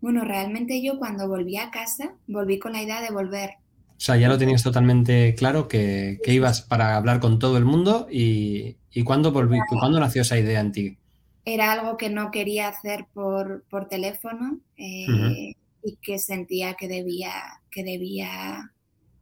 [0.04, 3.52] Bueno, realmente yo cuando volví a casa, volví con la idea de volver,
[3.96, 8.06] O sea, ya lo tenías totalmente claro que, ibas para hablar con todo el mundo
[8.10, 10.98] y, y ¿cuándo, volví, ¿cuándo nació esa idea en ti?
[11.46, 17.32] Era algo que no quería hacer por, teléfono eh, y que sentía que debía,
[17.70, 18.74] que debía,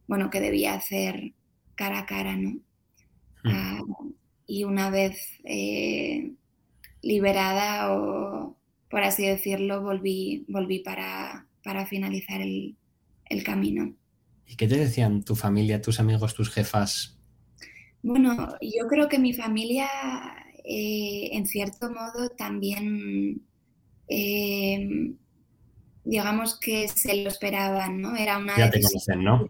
[0.07, 1.31] bueno, que debía hacer
[1.75, 2.59] cara a cara, ¿no?
[3.45, 3.79] Ah,
[4.45, 6.33] y una vez eh,
[7.01, 8.57] liberada o,
[8.93, 12.77] por así decirlo, volví, volví para, para finalizar el,
[13.25, 13.95] el camino.
[14.45, 17.17] ¿Y qué te decían tu familia, tus amigos, tus jefas?
[18.03, 19.87] Bueno, yo creo que mi familia,
[20.63, 23.41] eh, en cierto modo, también,
[24.09, 24.87] eh,
[26.03, 28.15] digamos que se lo esperaban, ¿no?
[28.15, 29.49] Era una ya te conocen, ¿no?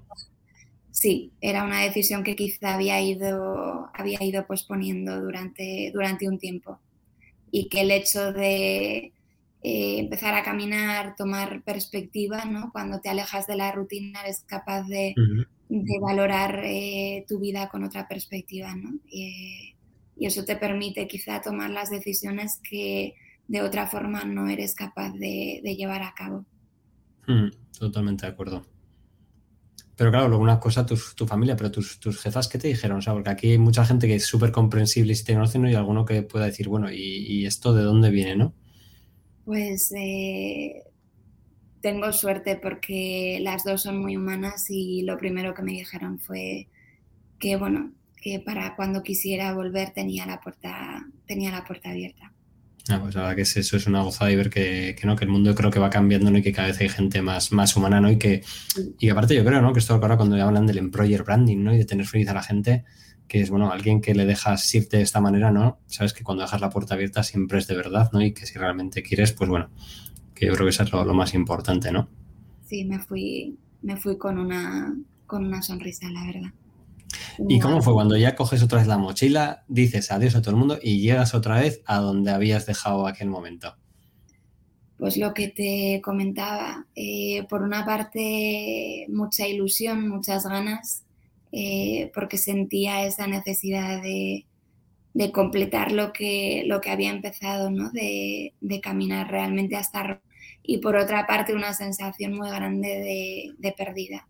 [0.91, 6.79] Sí, era una decisión que quizá había ido, había ido posponiendo durante, durante un tiempo.
[7.51, 9.11] Y que el hecho de
[9.65, 12.69] eh, empezar a caminar, tomar perspectiva, ¿no?
[12.73, 15.15] Cuando te alejas de la rutina eres capaz de,
[16.01, 18.99] valorar eh, tu vida con otra perspectiva, ¿no?
[19.09, 19.69] Y,
[20.19, 23.15] eso te permite quizá tomar las decisiones que
[23.47, 26.45] de otra forma no eres capaz de, llevar a cabo.
[27.77, 28.65] totalmente de acuerdo.
[29.95, 32.97] Pero claro, luego una cosa, tu, tu familia, pero tus, tus, jefas, ¿qué te dijeron?
[32.97, 35.73] O sea, porque aquí hay mucha gente que es súper comprensible y te conocen y
[35.73, 38.53] alguno que pueda decir, bueno, ¿y, ¿y, esto de dónde viene, no?
[39.45, 40.83] Pues eh,
[41.81, 46.67] tengo suerte porque las dos son muy humanas y lo primero que me dijeron fue
[47.39, 52.33] que, bueno, que para cuando quisiera volver tenía la puerta, tenía la puerta abierta.
[52.89, 55.31] Ah, pues la verdad que eso es una gozada y ver que, no, que el
[55.31, 58.11] mundo creo que va cambiando y que cada vez hay gente más, más humana ¿no?
[58.11, 58.43] y, que,
[58.99, 59.71] y aparte yo creo ¿no?
[59.71, 61.73] que esto ahora cuando hablan del employer branding ¿no?
[61.73, 62.83] y de tener feliz a la gente,
[63.27, 65.79] que es, bueno, alguien que le dejas irte de esta manera, ¿no?
[65.87, 68.21] Sabes que cuando dejas la puerta abierta siempre es de verdad, ¿no?
[68.21, 69.69] Y que si realmente quieres, pues bueno,
[70.35, 72.09] que yo creo que eso es lo, más importante, ¿no?
[72.65, 76.53] Sí, me fui, me fui con una, con una sonrisa, la verdad.
[77.47, 80.57] ¿Y cómo fue cuando ya coges otra vez la mochila, dices adiós a todo el
[80.57, 83.75] mundo y llegas otra vez a donde habías dejado aquel momento?
[84.97, 91.03] Pues lo que te comentaba, eh, por una parte mucha ilusión, muchas ganas,
[91.55, 94.47] eh, porque sentía esa necesidad de,
[95.31, 97.91] completar lo que, lo que había empezado, ¿no?
[97.91, 100.19] de, caminar realmente hasta...
[100.63, 104.27] Y por otra parte una sensación muy grande de, pérdida,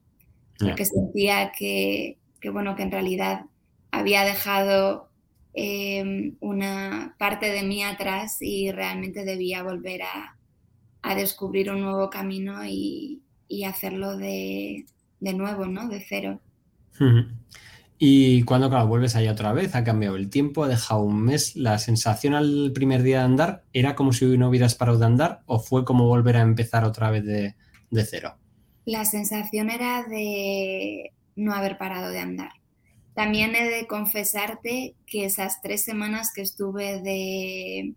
[0.60, 2.18] porque sentía que,
[2.52, 3.46] bueno, que en realidad
[3.92, 5.10] había dejado
[5.54, 10.36] em, una parte de mí atrás y realmente debía volver a,
[11.16, 13.22] descubrir un nuevo camino y,
[13.66, 14.86] hacerlo de,
[15.22, 15.88] de, nuevo, ¿no?
[15.88, 16.42] De cero.
[18.06, 21.56] Y cuando, claro, vuelves ahí otra vez, ha cambiado el tiempo, ha dejado un mes.
[21.56, 25.42] ¿La sensación al primer día de andar era como si no hubieras parado de andar
[25.46, 27.56] o fue como volver a empezar otra vez de,
[28.04, 28.36] cero?
[28.84, 32.52] La sensación era de no haber parado de andar.
[33.14, 37.94] También he de confesarte que esas tres semanas que estuve de,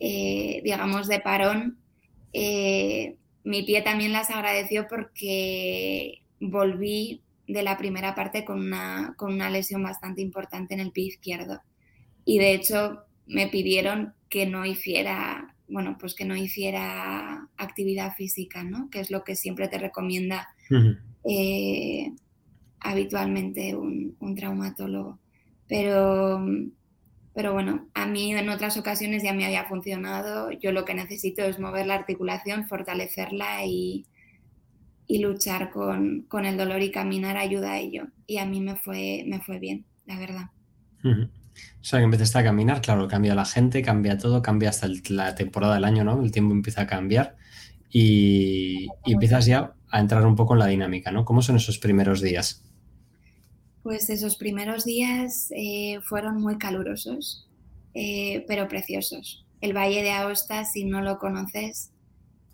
[0.00, 1.78] eh, digamos, de parón,
[2.32, 9.32] eh, mi pie también las agradeció porque volví de la primera parte con una, con
[9.32, 11.60] una lesión bastante importante en el pie izquierdo.
[12.24, 18.62] Y de hecho me pidieron que no hiciera, bueno, pues que no hiciera actividad física,
[18.62, 18.90] ¿no?
[18.90, 20.48] Que es lo que siempre te recomienda
[21.24, 22.12] eh,
[22.80, 25.18] habitualmente un, traumatólogo.
[25.66, 26.44] Pero,
[27.34, 30.50] pero bueno, a mí en otras ocasiones ya me había funcionado.
[30.52, 34.04] Yo lo que necesito es mover la articulación, fortalecerla y,
[35.08, 38.08] y luchar con, el dolor y caminar ayuda a ello.
[38.26, 40.50] Y a mí me fue, me fue bien, la verdad.
[41.02, 45.34] O sea, que empezaste a caminar, claro, cambia la gente, cambia todo, cambia hasta la
[45.34, 46.22] temporada del año, ¿no?
[46.22, 47.36] El tiempo empieza a cambiar
[47.90, 51.24] y, empiezas ya a entrar un poco en la dinámica, ¿no?
[51.24, 52.62] ¿Cómo son esos primeros días?
[53.82, 57.48] Pues esos primeros días eh, fueron muy calurosos,
[57.94, 59.46] eh, pero preciosos.
[59.62, 61.92] El Valle de Aosta, si no lo conoces,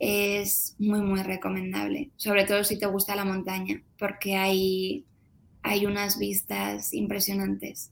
[0.04, 5.06] es muy, muy recomendable, sobre todo si te gusta la montaña, porque hay,
[5.62, 7.90] hay unas vistas impresionantes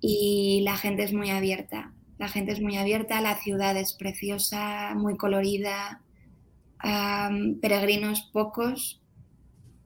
[0.00, 1.92] y la gente es muy abierta.
[2.18, 6.02] La gente es muy abierta, la ciudad es preciosa, muy colorida,
[7.60, 9.00] peregrinos pocos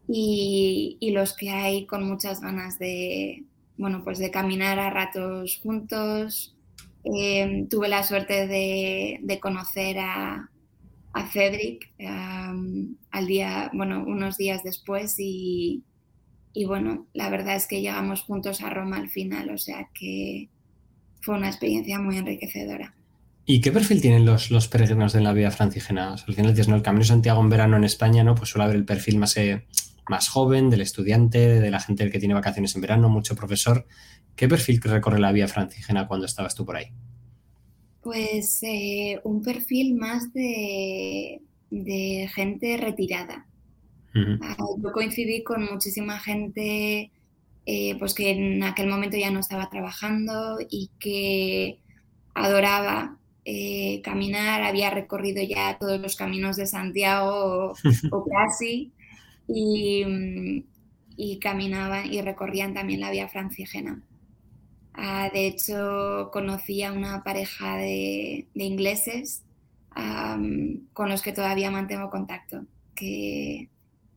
[0.07, 3.45] y, los que hay con muchas ganas de,
[3.79, 6.55] bueno, pues de caminar a ratos juntos.
[7.05, 10.51] Em, tuve la suerte de conocer a,
[11.15, 15.85] a Cedric al día, bueno, unos días después y,
[16.67, 20.51] bueno, la verdad es que llegamos juntos a Roma al final, o sea que
[21.23, 22.95] fue una experiencia muy enriquecedora.
[23.47, 26.15] ¿Y qué perfil tienen los, los peregrinos de la vida franciscana?
[26.15, 26.77] al final dices, ¿no?
[26.77, 28.35] El Camino de Santiago en verano en España, ¿no?
[28.35, 29.67] Pues suele haber el perfil más, eh,
[30.09, 33.87] más joven, del estudiante, de la gente que tiene vacaciones en verano, mucho profesor.
[34.35, 36.93] ¿Qué perfil recorre la vía francígena cuando estabas tú por ahí?
[38.05, 41.41] Pues eh, un perfil más de,
[42.35, 43.47] gente retirada.
[44.15, 47.11] Ah, yo coincidí con muchísima gente
[47.67, 51.81] eh, pues que en aquel momento ya no estaba trabajando y que
[52.35, 57.75] adoraba eh, caminar, había recorrido ya todos los caminos de Santiago
[58.11, 58.93] o, casi,
[59.49, 60.63] y,
[61.17, 64.03] y, caminaban y recorrían también la vía francígena.
[64.95, 69.43] Ah, de hecho, conocí a una pareja de, ingleses
[70.93, 73.69] con los que todavía mantengo contacto, que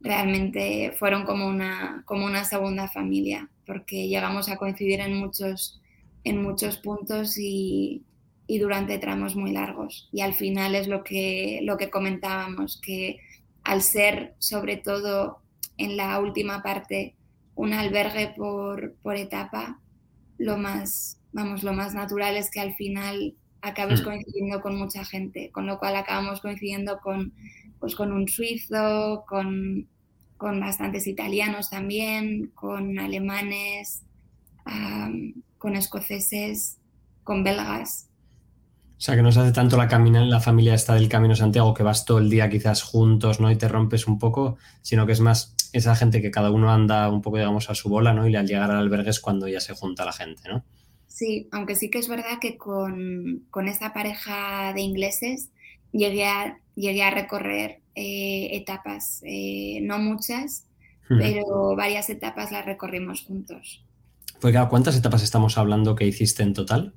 [0.01, 5.81] realmente fueron como una, como una segunda familia, porque llegamos a coincidir en muchos,
[6.23, 8.03] en muchos puntos y,
[8.47, 10.09] y durante tramos muy largos.
[10.11, 13.19] Y al final es lo que, lo que comentábamos, que
[13.63, 15.39] al ser sobre todo
[15.77, 17.15] en la última parte
[17.55, 19.79] un albergue por, por etapa,
[20.37, 24.03] lo más, vamos, lo más natural es que al final acabes mm.
[24.03, 27.33] coincidiendo con mucha gente, con lo cual acabamos coincidiendo con,
[27.79, 29.87] pues, con un suizo, con,
[30.37, 34.03] con bastantes italianos también, con alemanes,
[35.57, 36.77] con escoceses,
[37.23, 38.06] con belgas.
[38.97, 41.75] O sea, que no se hace tanto la camina la familia esta del Camino Santiago,
[41.75, 43.51] que vas todo el día quizás juntos, ¿no?
[43.51, 47.07] Y te rompes un poco, sino que es más esa gente que cada uno anda
[47.09, 48.27] un poco, digamos, a su bola, ¿no?
[48.27, 50.63] Y al llegar al albergue es cuando ya se junta la gente, ¿no?
[51.07, 55.49] Sí, aunque sí que es verdad que con, esta pareja de ingleses
[55.91, 60.65] llegué a, llegué a recorrer eh, etapas, eh, no muchas,
[61.07, 63.83] pero varias etapas las recorrimos juntos.
[64.41, 66.93] Pues claro, ¿cuántas etapas estamos hablando que hiciste en total?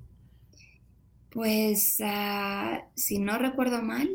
[1.30, 4.10] Pues, ah, si no recuerdo mal,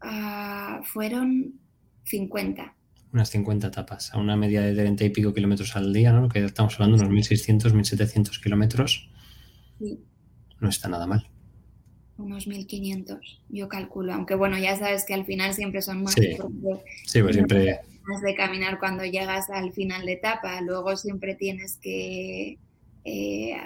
[0.00, 1.60] ah, fueron
[2.04, 2.74] 50
[3.14, 6.28] unas 50 etapas, a una media de 30 y pico kilómetros al día, ¿no?
[6.28, 9.08] Que estamos hablando de unos 1.600, 1.700 kilómetros.
[9.78, 10.00] Sí.
[10.58, 11.24] No está nada mal.
[12.18, 14.12] Unos 1.500, yo calculo.
[14.14, 16.14] Aunque bueno, ya sabes que al final siempre son más.
[16.14, 16.36] Sí,
[17.06, 17.78] sí pues siempre.
[18.02, 20.60] Más de caminar cuando llegas al final de etapa.
[20.60, 22.58] Luego siempre tienes que
[23.04, 23.56] eh,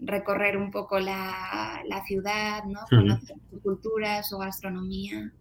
[0.00, 2.80] recorrer un poco la, ciudad, ¿no?
[2.88, 5.32] Conocer su cultura, su gastronomía.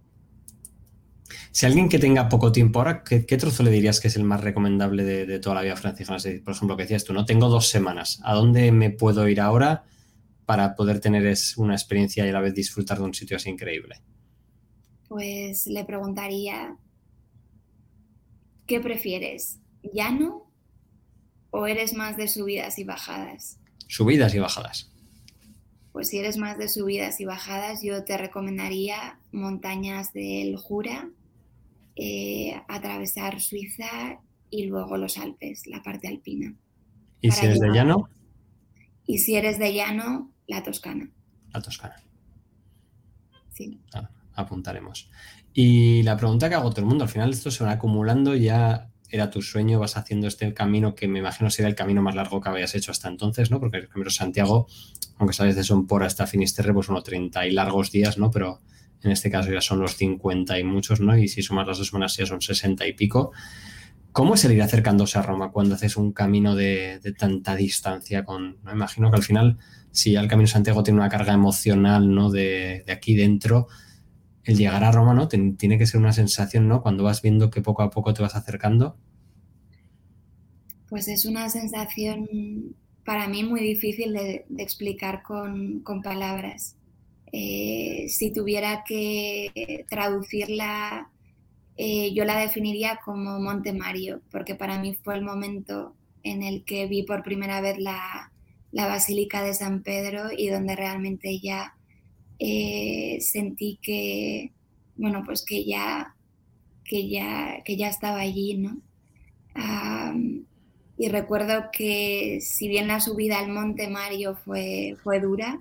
[1.52, 4.42] Si alguien que tenga poco tiempo ahora, ¿qué, trozo le dirías que es el más
[4.42, 6.20] recomendable de, toda la vida franciscana?
[6.44, 8.20] por ejemplo, que decías tú, no tengo dos semanas.
[8.24, 9.84] ¿A dónde me puedo ir ahora
[10.46, 14.02] para poder tener una experiencia y a la vez disfrutar de un sitio así increíble?
[15.08, 16.78] Pues le preguntaría,
[18.66, 19.60] ¿qué prefieres?
[19.94, 20.52] ¿Llano
[21.50, 23.60] o eres más de subidas y bajadas?
[23.88, 24.92] Subidas y bajadas.
[25.92, 31.10] Pues si eres más de subidas y bajadas, yo te recomendaría montañas del Jura,
[31.96, 34.20] eh, atravesar Suiza
[34.50, 36.56] y luego los Alpes, la parte alpina.
[37.22, 38.10] ¿Y si eres de llano?
[39.08, 41.10] Y si eres de llano, la Toscana.
[41.52, 41.96] La Toscana.
[43.54, 43.80] Sí.
[43.94, 45.10] Ah, apuntaremos.
[45.54, 48.92] Y la pregunta que hago todo el mundo, al final esto se va acumulando ya
[49.10, 52.42] era tu sueño, vas haciendo este camino que me imagino sería el camino más largo
[52.42, 53.60] que habías hecho hasta entonces, ¿no?
[53.60, 54.68] Porque el Camino Santiago,
[55.18, 58.32] aunque sabes de Son hasta Finisterre, pues unos 30 y largos días, ¿no?
[58.32, 58.62] Pero
[59.04, 61.18] en este caso ya son los 50 y muchos, ¿no?
[61.18, 63.32] Y si sumas las dos semanas ya son 60 y pico.
[64.12, 68.26] ¿Cómo es el ir acercándose a Roma cuando haces un camino de, tanta distancia?
[68.26, 69.58] Con, imagino que al final,
[69.92, 72.32] si ya el Camino Santiago tiene una carga emocional, ¿no?
[72.32, 73.68] De, de aquí dentro,
[74.48, 75.28] el llegar a Roma, ¿no?
[75.28, 76.82] tiene que ser una sensación, ¿no?
[76.82, 78.98] Cuando vas viendo que poco a poco te vas acercando.
[80.90, 86.76] Pues es una sensación para mí muy difícil de, explicar con, palabras.
[87.32, 91.10] Eh, si tuviera que traducirla,
[91.78, 96.64] eh, yo la definiría como Monte Mario, porque para mí fue el momento en el
[96.64, 98.32] que vi por primera vez la,
[98.72, 101.77] la Basílica de San Pedro y donde realmente ya
[102.40, 104.52] eh, sentí que,
[104.96, 106.16] bueno, pues que ya,
[106.84, 108.82] que ya, que ya estaba allí, ¿no?
[111.00, 115.60] y recuerdo que si bien la subida al Monte Mario fue, fue dura,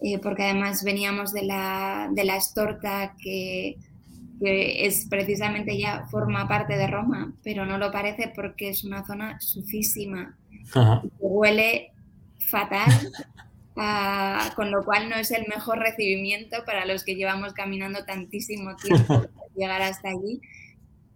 [0.00, 3.76] eh, porque además veníamos de la, de la Estorta, que,
[4.40, 9.04] que, es precisamente ya forma parte de Roma, pero no lo parece porque es una
[9.04, 10.36] zona sucísima,
[10.72, 11.92] que huele
[12.38, 12.90] fatal
[13.76, 18.76] Ah, con lo cual no es el mejor recibimiento para los que llevamos caminando tantísimo
[18.82, 20.40] tiempo para llegar hasta allí.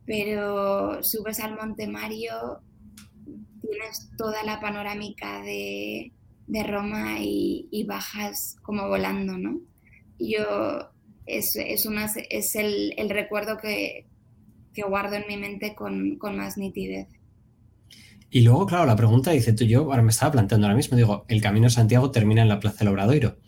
[0.07, 2.61] Pero subes al Monte Mario,
[3.61, 6.13] tienes toda la panorámica de,
[6.47, 9.61] de Roma y, bajas como volando, ¿no?
[10.19, 10.91] Yo,
[11.27, 14.07] es, es, una, es el, el, recuerdo que
[14.83, 17.09] guardo en mi mente con, más nitidez.
[18.37, 21.25] Y luego, claro, la pregunta dice tú, yo ahora me estaba planteando ahora mismo, digo,
[21.29, 23.39] el Camino de Santiago termina en la Plaza del Obradoiro.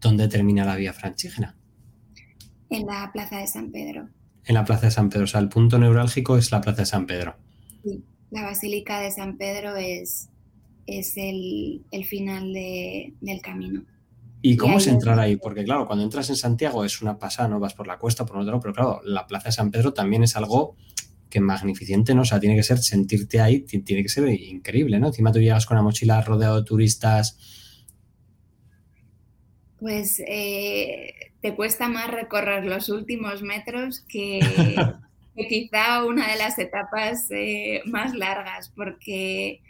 [0.00, 1.56] ¿Dónde termina la vía franchígena?
[2.68, 4.08] En la Plaza de San Pedro.
[4.44, 6.86] En la Plaza de San Pedro, o sea, el punto neurálgico es la Plaza de
[6.86, 7.36] San Pedro.
[7.84, 10.28] Sí, la Basílica de San Pedro es,
[10.88, 13.84] es el, final del camino.
[14.42, 15.36] ¿Y cómo es entrar ahí?
[15.36, 18.38] Porque claro, cuando entras en Santiago es una pasada, no vas por la cuesta, por
[18.38, 20.74] otro, pero claro, la Plaza de San Pedro también es algo
[21.34, 22.22] que magnificente, ¿no?
[22.22, 25.08] O sea, tiene que ser, sentirte ahí, tiene que ser increíble, ¿no?
[25.08, 27.36] Encima tú llegas con la mochila rodeado de turistas.
[29.80, 34.38] Pues eh, te cuesta más recorrer los últimos metros que,
[35.48, 39.60] quizá una de las etapas eh, más largas, porque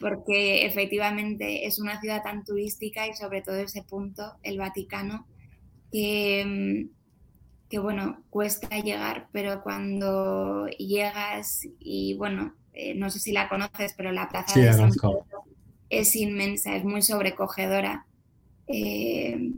[0.00, 5.26] porque efectivamente es una ciudad tan turística y sobre todo ese punto, el Vaticano,
[5.92, 6.88] que,
[7.78, 13.94] mm, bueno, cuesta llegar, pero cuando llegas y bueno, eh, no sé si la conoces,
[13.96, 15.24] pero la plaza de San Pedro
[15.88, 18.06] es inmensa, es muy sobrecogedora.
[18.68, 19.52] Eh,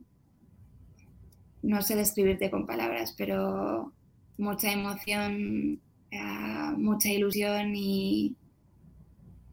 [1.63, 3.93] no sé describirte con palabras, pero
[4.39, 8.37] mucha emoción, eh, mucha ilusión y,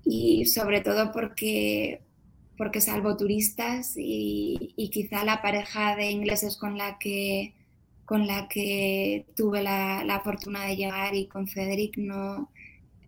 [0.03, 2.01] y sobre todo porque,
[2.57, 7.53] porque salvo turistas y, quizá la pareja de ingleses con la que,
[8.09, 12.49] con la que tuve la, fortuna de llegar y con Cedric no,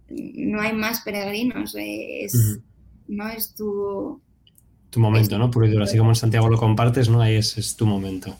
[0.09, 1.73] no hay más peregrinos.
[1.73, 2.59] Eh, es,
[3.07, 4.21] No es tu...
[4.91, 5.49] Tu momento, ¿no?
[5.49, 7.19] Puro y Así como en Santiago lo compartes, ¿no?
[7.19, 8.37] Ahí es, es tu momento.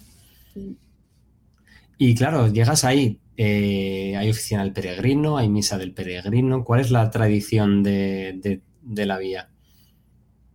[1.97, 6.64] Y claro, llegas ahí, eh, hay oficina del peregrino, hay misa del peregrino.
[6.64, 9.49] ¿Cuál es la tradición de, la vía?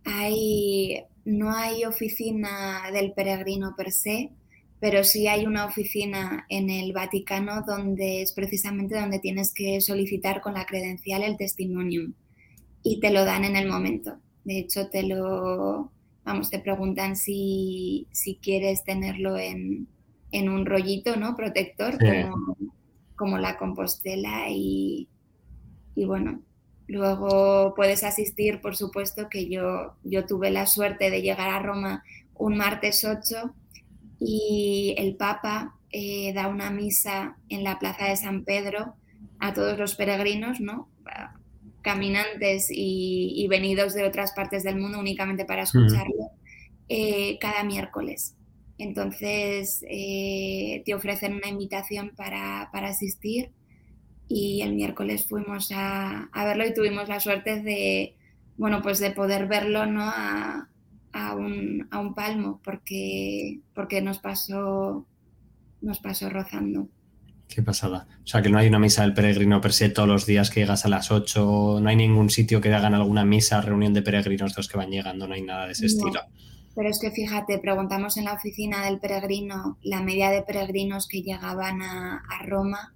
[0.05, 4.31] Hay, no hay oficina del peregrino per se,
[4.79, 10.41] pero sí hay una oficina en el Vaticano donde es precisamente donde tienes que solicitar
[10.41, 12.11] con la credencial el testimonio
[12.83, 14.19] y te lo dan en el momento.
[14.43, 15.91] De hecho, te lo,
[16.23, 19.87] vamos, te preguntan si, si quieres tenerlo en,
[20.31, 21.35] en un rollito, ¿no?
[21.35, 21.97] Protector,
[23.15, 25.07] como, la compostela y,
[25.95, 26.41] bueno,
[26.87, 32.03] luego puedes asistir, por supuesto, que yo, yo tuve la suerte de llegar a Roma
[32.35, 33.53] un martes 8
[34.19, 38.95] y el Papa eh, da una misa en la Plaza de San Pedro
[39.39, 40.89] a todos los peregrinos, ¿no?
[41.87, 46.31] caminantes y, venidos de otras partes del mundo únicamente para escucharlo,
[46.89, 48.35] eh, cada miércoles.
[48.77, 53.51] Entonces eh, te ofrecen una invitación para, asistir
[54.27, 58.17] y el miércoles fuimos a, verlo y tuvimos la suerte de,
[58.57, 60.03] bueno, pues de poder verlo ¿no?
[60.03, 60.67] a,
[61.35, 65.05] un, palmo porque, porque nos, pasó,
[65.81, 66.89] nos pasó rozando.
[67.47, 68.07] Qué pasada.
[68.23, 70.59] O sea, que no hay una misa del peregrino per se todos los días que
[70.59, 74.53] llegas a las 8, no hay ningún sitio que hagan alguna misa, reunión de peregrinos
[74.53, 76.21] de los que van llegando, no hay nada de ese estilo.
[76.75, 81.23] Pero es que fíjate, preguntamos en la oficina del peregrino la media de peregrinos que
[81.23, 82.93] llegaban a, Roma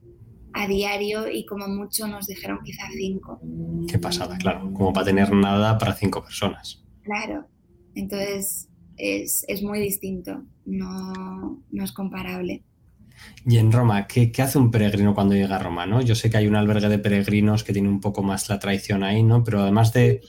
[0.53, 3.41] a diario y como mucho nos dijeron quizá cinco.
[3.87, 6.83] Qué pasada, claro, como para tener nada para cinco personas.
[7.01, 7.47] Claro,
[7.95, 12.63] entonces es, muy distinto, no, no, es comparable.
[13.45, 15.85] Y en Roma, ¿qué, ¿qué, hace un peregrino cuando llega a Roma?
[15.85, 16.01] ¿no?
[16.01, 19.03] Yo sé que hay un albergue de peregrinos que tiene un poco más la tradición
[19.03, 19.43] ahí, ¿no?
[19.43, 20.21] Pero además de,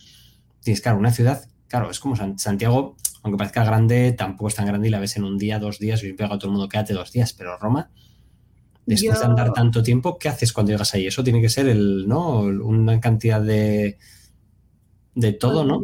[0.62, 4.88] tienes, claro, una ciudad, claro, es como Santiago, aunque parezca grande, tampoco es tan grande
[4.88, 6.92] y la ves en un día, dos días, y pega a todo el mundo, quédate
[6.92, 7.90] dos días, pero Roma,
[8.84, 11.06] después de andar tanto tiempo, ¿qué haces cuando llegas ahí?
[11.06, 12.40] Eso tiene que ser el, ¿no?
[12.40, 13.98] Una cantidad de,
[15.14, 15.80] de todo, ¿no?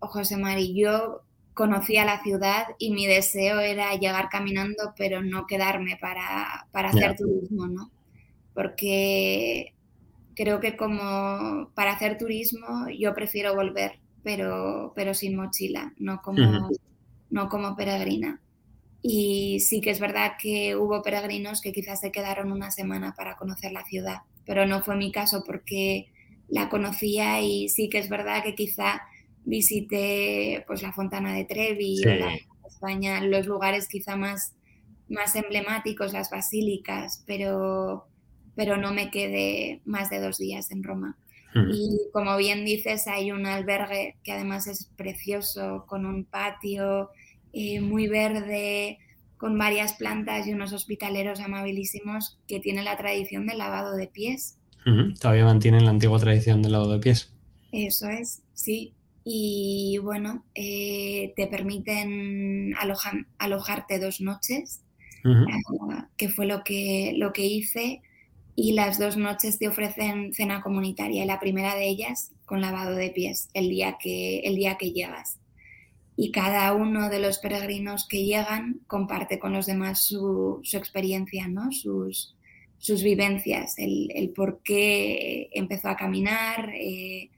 [0.00, 1.22] José Mari, yo
[1.54, 7.66] conocía la ciudad y mi deseo era llegar caminando, pero no quedarme para, hacer turismo,
[7.66, 7.90] ¿no?
[8.54, 9.74] Porque
[10.36, 16.68] creo que como para hacer turismo yo prefiero volver pero, pero sin mochila, no como,
[17.30, 18.40] no como peregrina.
[19.00, 23.36] Y sí que es verdad que hubo peregrinos que quizás se quedaron una semana para
[23.36, 26.12] conocer la ciudad, pero no fue mi caso porque
[26.48, 29.00] la conocía y sí que es verdad que quizá
[29.48, 32.36] visité pues la Fontana de Trevi la
[32.66, 34.54] España, los lugares quizá más,
[35.08, 38.06] más emblemáticos, las basílicas, pero,
[38.54, 41.16] pero no me quedé más de dos días en Roma.
[41.54, 41.70] Hmm.
[41.72, 47.10] Y como bien dices, hay un albergue que además es precioso, con un patio
[47.54, 48.98] eh, muy verde,
[49.38, 54.56] con varias plantas y unos hospitaleros amabilísimos que tiene la tradición del lavado de pies.
[55.20, 57.30] Todavía mantienen la antigua tradición del lavado de pies.
[57.72, 58.94] Eso es, sí.
[59.30, 62.72] Y bueno, eh, te permiten
[63.38, 64.80] alojarte dos noches,
[65.22, 68.00] ah, que fue lo que, lo que hice
[68.56, 72.96] y las dos noches te ofrecen cena comunitaria y la primera de ellas con lavado
[72.96, 75.38] de pies el día que, el día que llegas.
[76.16, 81.70] Y cada uno de los peregrinos que llegan comparte con los demás su, experiencia, ¿no?
[81.70, 82.34] sus,
[82.78, 87.28] sus vivencias, el, por qué empezó a caminar, eh,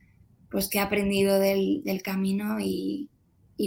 [0.50, 3.08] pues qué ha aprendido del, camino y,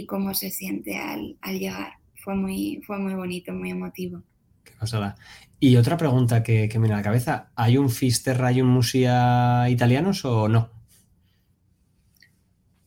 [0.06, 1.94] cómo se siente al, llegar.
[2.22, 4.22] Fue muy, fue muy bonito, muy emotivo.
[4.64, 5.16] Qué pasada.
[5.60, 9.68] Y otra pregunta que, me viene a la cabeza, ¿hay un Fisterra y un Musia
[9.70, 10.70] italianos o no?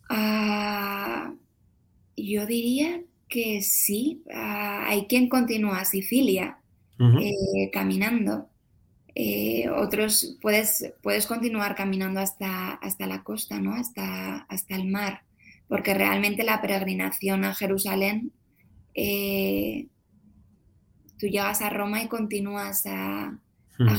[0.10, 1.34] Ah,
[2.16, 4.24] yo diría que sí.
[4.34, 6.60] Ah, hay quien continúa a Sicilia
[7.00, 8.50] eh, caminando.
[9.20, 13.74] Eh, otros puedes, puedes continuar caminando hasta, hasta la costa, ¿no?
[13.74, 15.24] hasta, hasta el mar,
[15.68, 18.32] porque realmente la peregrinación a Jerusalén,
[18.93, 19.88] eh,
[21.18, 23.39] tú llegas a Roma y continúas a,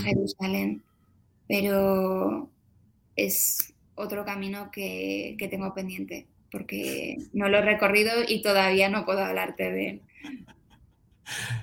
[0.04, 0.84] Jerusalén,
[1.48, 2.48] pero
[3.16, 9.04] es otro camino que, que tengo pendiente, porque no lo he recorrido y todavía no
[9.04, 10.02] puedo hablarte de él.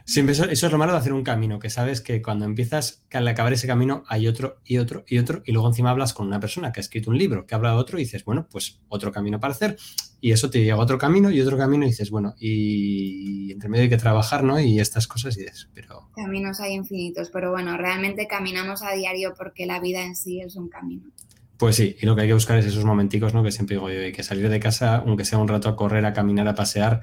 [0.05, 3.17] Siempre eso, es lo malo de hacer un camino, que sabes que cuando empiezas, que
[3.17, 6.27] al acabar ese camino hay otro y otro y otro, y luego encima hablas con
[6.27, 8.79] una persona que ha escrito un libro, que habla de otro, y dices, bueno, pues
[8.87, 9.77] otro camino para hacer,
[10.21, 13.69] y eso te lleva a otro camino y otro camino, y dices, bueno, y entre
[13.69, 14.59] medio hay que trabajar, ¿no?
[14.59, 16.09] Y estas cosas y dices, pero...
[16.15, 20.55] Caminos hay infinitos, pero bueno, realmente caminamos a diario porque la vida en sí es
[20.55, 21.11] un camino.
[21.57, 23.41] Pues sí, y lo que hay que buscar es esos momenticos, ¿no?
[23.41, 26.05] Que siempre digo yo, hay que salir de casa, aunque sea un rato a correr,
[26.05, 27.01] a caminar, a pasear,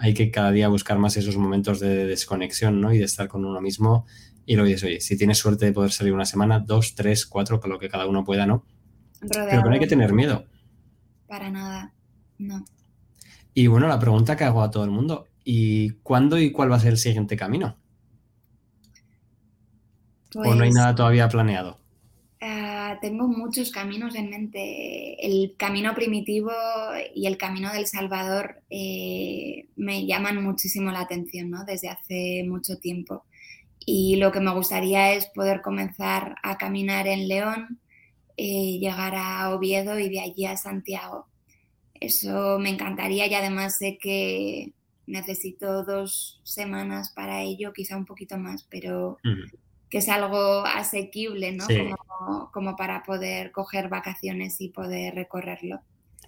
[0.00, 2.92] hay que cada día buscar más esos momentos de desconexión, ¿no?
[2.92, 4.06] Y de estar con uno mismo.
[4.44, 7.60] Y lo dices, oye, si tienes suerte de poder salir una semana, dos, tres, cuatro,
[7.60, 8.66] con lo que cada uno pueda, ¿no?
[9.20, 10.44] Pero que no hay que tener miedo.
[11.26, 11.94] Para nada,
[12.36, 12.62] no.
[13.54, 16.76] Y bueno, la pregunta que hago a todo el mundo, ¿y cuándo y cuál va
[16.76, 17.78] a ser el siguiente camino?
[20.34, 21.78] ¿O no hay pues nada todavía planeado?
[22.46, 25.16] Ah, tengo muchos caminos en mente.
[25.26, 26.52] El camino primitivo
[27.14, 31.64] y el camino del Salvador eh, me llaman muchísimo la atención ¿no?
[31.64, 33.24] desde hace mucho tiempo.
[33.86, 37.80] Y lo que me gustaría es poder comenzar a caminar en León,
[38.36, 41.28] eh, llegar a Oviedo y de allí a Santiago.
[41.94, 44.74] Eso me encantaría y además sé que
[45.06, 49.16] necesito dos semanas para ello, quizá un poquito más, pero
[49.88, 51.66] que es algo asequible, ¿no?
[52.52, 55.80] Como, para poder coger vacaciones y poder recorrerlo.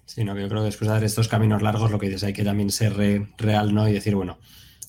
[0.05, 2.33] Sí, no, yo creo que después de hacer estos caminos largos, lo que dices, hay
[2.33, 2.93] que también ser
[3.37, 3.87] real, ¿no?
[3.89, 4.37] Y decir, bueno,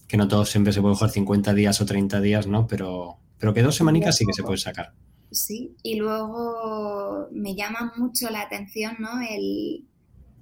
[0.07, 2.67] que no todo siempre se puede coger 50 días o 30 días, ¿no?
[2.67, 4.93] Pero, pero que dos semanicas sí que se puede sacar.
[5.31, 9.21] Sí, y luego me llama mucho la atención, ¿no?
[9.21, 9.85] El,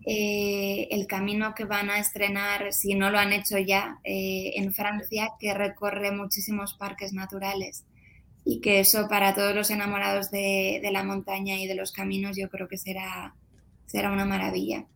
[0.04, 4.72] eh, el camino que van a estrenar, si no lo han hecho ya, eh, en
[4.72, 7.84] Francia, que recorre muchísimos parques naturales
[8.48, 12.48] y que eso para todos los enamorados de, la montaña y de los caminos yo
[12.48, 13.34] creo que será,
[13.86, 14.86] será una maravilla.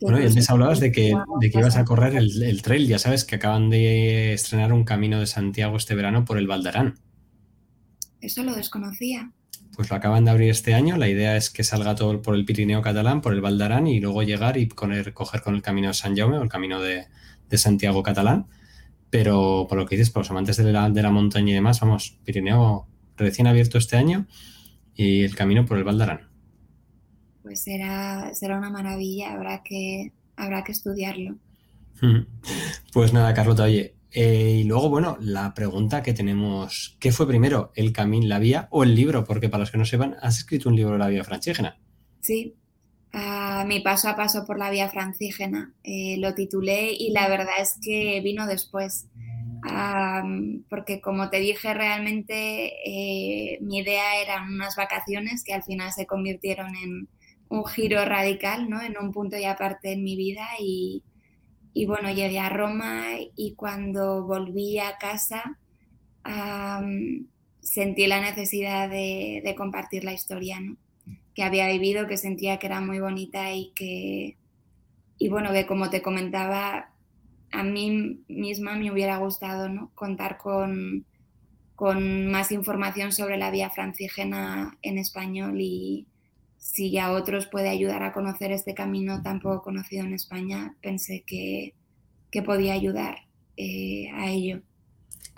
[0.00, 3.24] Bueno, y antes hablabas de que, de que ibas a correr el, trail, ya sabes
[3.24, 6.98] que acaban de estrenar un camino de Santiago este verano por el Valdarán.
[8.20, 9.30] Eso lo desconocía.
[9.76, 12.44] Pues lo acaban de abrir este año, la idea es que salga todo por el
[12.44, 16.16] Pirineo catalán, por el Valdarán y luego llegar y coger con el camino de San
[16.16, 17.06] Jaume o el camino de,
[17.52, 18.46] Santiago catalán.
[19.10, 21.78] Pero por lo que dices, por los amantes de la, de la montaña y demás,
[21.80, 24.26] vamos, Pirineo recién abierto este año
[24.94, 26.28] y el camino por el Valdarán.
[27.42, 31.36] Pues será, será una maravilla, habrá que, habrá que estudiarlo.
[32.92, 37.72] Pues nada, Carlota, oye, eh, y luego, bueno, la pregunta que tenemos, ¿qué fue primero,
[37.74, 39.24] el camino, la vía o el libro?
[39.24, 41.78] Porque para los que no sepan, has escrito un libro de la vía francígena.
[42.20, 42.56] Sí,
[43.66, 45.74] mi paso a paso por la vía francígena.
[45.82, 49.06] Eh, lo titulé y la verdad es que vino después
[50.68, 56.06] porque como te dije, realmente eh, mi idea eran unas vacaciones que al final se
[56.06, 57.08] convirtieron en
[57.48, 58.80] un giro radical, ¿no?
[58.82, 61.02] En un punto y aparte en mi vida y,
[61.86, 63.04] bueno, llegué a Roma
[63.36, 65.58] y cuando volví a casa
[67.60, 70.76] sentí la necesidad de, de, compartir la historia, ¿no?
[71.34, 74.36] Que había vivido, que sentía que era muy bonita y que,
[75.18, 76.95] y bueno, que como te comentaba,
[77.52, 79.90] a mí misma me hubiera gustado ¿no?
[79.94, 81.04] contar con,
[81.74, 86.06] con más información sobre la vía francígena en español y
[86.58, 91.22] si a otros puede ayudar a conocer este camino tan poco conocido en España, pensé
[91.26, 91.74] que,
[92.44, 93.16] podía ayudar
[93.56, 94.60] eh, a ello.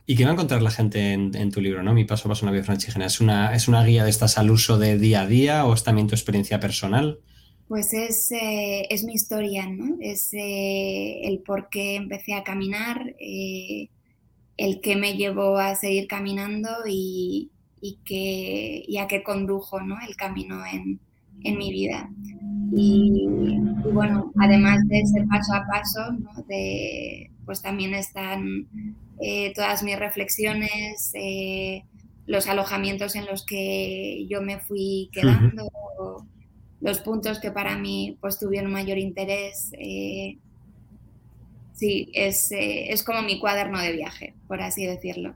[0.04, 1.94] ¿Y qué va a encontrar la gente en, tu libro, no?
[1.94, 3.06] Mi paso a paso en la vía francígena.
[3.06, 5.84] ¿Es una, ¿Es una guía de estas al uso de día a día o es
[5.84, 7.20] también tu experiencia personal?
[7.68, 9.96] Pues es, eh, es mi historia, ¿no?
[10.00, 13.90] Es eh, el por qué empecé a caminar, eh,
[14.56, 17.50] el que me llevó a seguir caminando y,
[17.80, 19.96] y, que, y a qué condujo ¿no?
[20.06, 21.00] el camino en,
[21.44, 22.10] en mi vida.
[22.74, 23.26] Y,
[23.92, 26.42] bueno, además de ese paso a paso, ¿no?
[26.48, 28.66] de, pues también están
[29.20, 31.84] eh, todas mis reflexiones, eh,
[32.26, 35.68] los alojamientos en los que yo me fui quedando,
[36.80, 39.70] los puntos que para mí pues tuvieron mayor interés.
[39.78, 40.38] Eh,
[41.74, 45.34] sí, es, es como mi cuaderno de viaje, por así decirlo.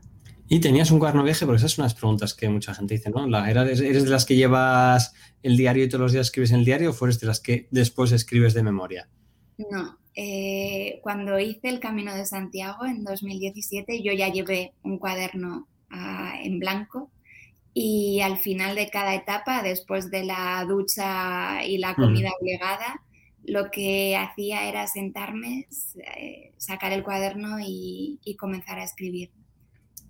[0.49, 3.09] Y tenías un cuaderno de viaje, porque esas son las preguntas que mucha gente dice,
[3.09, 3.25] ¿no?
[3.45, 6.89] ¿Eres, de las que llevas el diario y todos los días escribes en el diario
[6.91, 9.09] o fueres de las que después escribes de memoria?
[9.57, 15.67] No, eh, cuando hice el Camino de Santiago en 2017 yo ya llevé un cuaderno
[15.89, 17.09] ah, en blanco
[17.73, 23.01] y al final de cada etapa, después de la ducha y la comida obligada,
[23.45, 25.67] lo que hacía era sentarme,
[26.17, 29.31] eh, sacar el cuaderno y comenzar a escribir.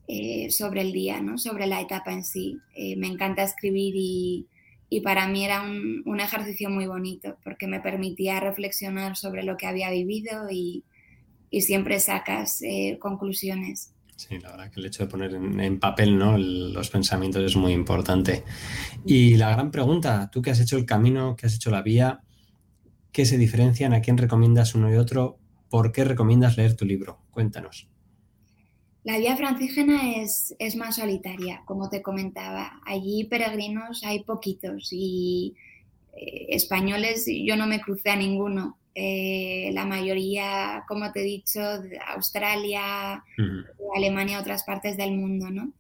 [0.06, 1.38] Eh, sobre el día, ¿no?
[1.38, 2.60] sobre la etapa en sí.
[2.76, 4.48] Eh, me encanta escribir y,
[5.02, 9.90] para mí era un, ejercicio muy bonito porque me permitía reflexionar sobre lo que había
[9.90, 10.84] vivido y,
[11.62, 12.62] siempre sacas
[13.00, 13.93] conclusiones.
[14.16, 16.38] Sí, la verdad que el hecho de poner en, papel ¿no?
[16.38, 18.44] los pensamientos es muy importante.
[19.06, 22.22] Y la gran pregunta, tú que has hecho el camino, que has hecho la vía,
[23.12, 23.94] ¿qué se diferencian?
[23.94, 25.40] ¿A quién recomiendas uno y otro?
[25.70, 27.20] ¿Por qué recomiendas leer tu libro?
[27.32, 27.90] Cuéntanos.
[29.04, 32.80] La vía francígena es, es, más solitaria, como te comentaba.
[32.86, 35.56] Allí peregrinos hay poquitos y
[36.16, 38.78] eh, españoles yo no me crucé a ninguno.
[38.96, 43.24] Eh, la mayoría, como te he dicho, de Australia,
[43.96, 45.72] Alemania, otras partes del mundo, ¿no?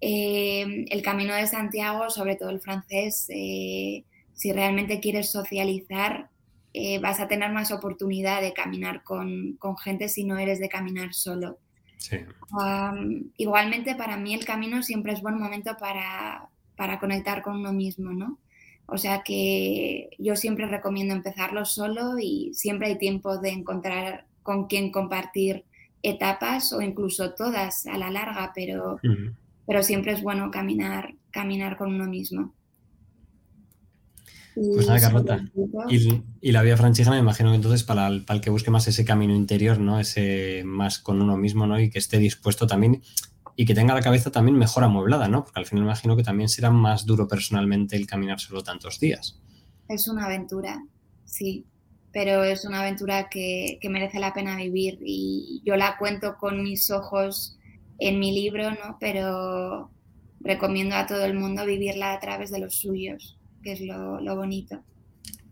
[0.00, 6.28] Eh, el camino de Santiago, sobre todo el francés, si realmente quieres socializar,
[7.00, 11.14] vas a tener más oportunidad de caminar con, con gente si no eres de caminar
[11.14, 11.58] solo
[13.36, 16.50] igualmente para mí el camino siempre es buen momento para,
[17.00, 18.38] conectar con uno mismo, ¿no?
[18.86, 24.66] O sea que yo siempre recomiendo empezarlo solo y siempre hay tiempo de encontrar con
[24.66, 25.64] quién compartir
[26.02, 29.00] etapas o incluso todas a la larga, pero,
[29.66, 32.54] pero siempre es bueno caminar, caminar con uno mismo.
[34.54, 35.44] Pues nada, Carlota.
[36.40, 38.86] Y, la vía franchija me imagino que entonces para el, para el, que busque más
[38.86, 39.98] ese camino interior, ¿no?
[39.98, 41.80] Ese más con uno mismo, ¿no?
[41.80, 43.02] Y que esté dispuesto también
[43.56, 45.44] y que tenga la cabeza también mejor amueblada, ¿no?
[45.44, 49.40] Porque al final imagino que también será más duro personalmente el caminar solo tantos días.
[49.88, 50.82] Es una aventura,
[51.24, 51.64] sí,
[52.12, 56.62] pero es una aventura que, que merece la pena vivir y yo la cuento con
[56.62, 57.58] mis ojos
[57.98, 58.96] en mi libro, ¿no?
[58.98, 59.90] Pero
[60.40, 64.80] recomiendo a todo el mundo vivirla a través de los suyos que es lo, bonito.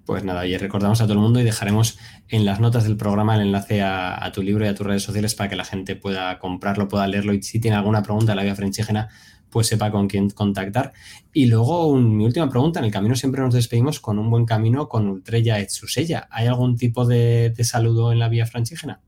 [0.05, 1.97] Pues nada, y recordamos a todo el mundo y dejaremos
[2.29, 5.35] en las notas del programa el enlace a, tu libro y a tus redes sociales
[5.37, 8.43] para que la gente pueda comprarlo, pueda leerlo y si tiene alguna pregunta de la
[8.43, 9.11] vía frenchígena,
[9.49, 10.93] pues sepa con quién contactar.
[11.33, 14.89] Y luego mi última pregunta, en el camino siempre nos despedimos con un buen camino
[14.89, 16.27] con Ultrella et Susella.
[16.31, 19.01] ¿Hay algún tipo de, de saludo en la vía franchígena?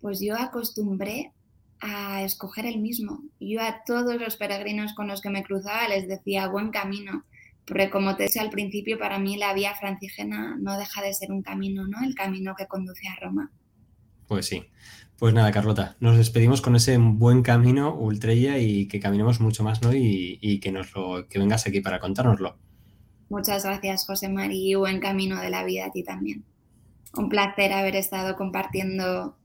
[0.00, 1.32] Pues yo acostumbré
[1.80, 3.22] a escoger el mismo.
[3.38, 7.24] Yo a todos los peregrinos con los que me cruzaba les decía buen camino
[7.68, 11.30] porque como te decía al principio, para mí la vía francígena no deja de ser
[11.30, 11.98] un camino, ¿no?
[12.02, 13.52] El camino que conduce a Roma.
[14.26, 14.64] Pues sí.
[15.18, 19.82] Pues nada, Carlota, nos despedimos con ese buen camino ultrella y que caminemos mucho más,
[19.82, 19.90] ¿no?
[19.92, 22.56] Y, que, nos lo, que vengas aquí para contárnoslo.
[23.28, 26.44] Muchas gracias, José Mari, y buen camino de la vida a ti también.
[27.14, 29.37] Un placer haber estado compartiendo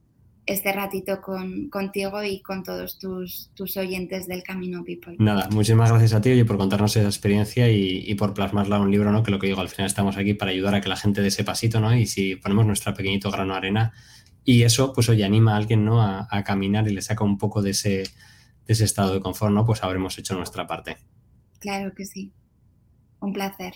[0.46, 5.16] este ratito con, contigo y con todos tus, tus, oyentes del Camino People.
[5.18, 9.10] Nada, muchísimas gracias a ti por contarnos esa experiencia y, por plasmarla en un libro,
[9.10, 9.22] ¿no?
[9.22, 11.28] Que lo que digo, al final estamos aquí para ayudar a que la gente dé
[11.28, 11.96] ese pasito, ¿no?
[11.96, 13.92] Y si ponemos nuestra pequeñito grano de arena
[14.44, 16.02] y eso, pues oye, anima a alguien, ¿no?
[16.02, 18.04] A, a caminar y le saca un poco de ese,
[18.66, 19.64] de ese estado de confort, ¿no?
[19.64, 20.98] Pues habremos hecho nuestra parte.
[21.58, 22.32] Claro que sí.
[23.20, 23.74] Un placer.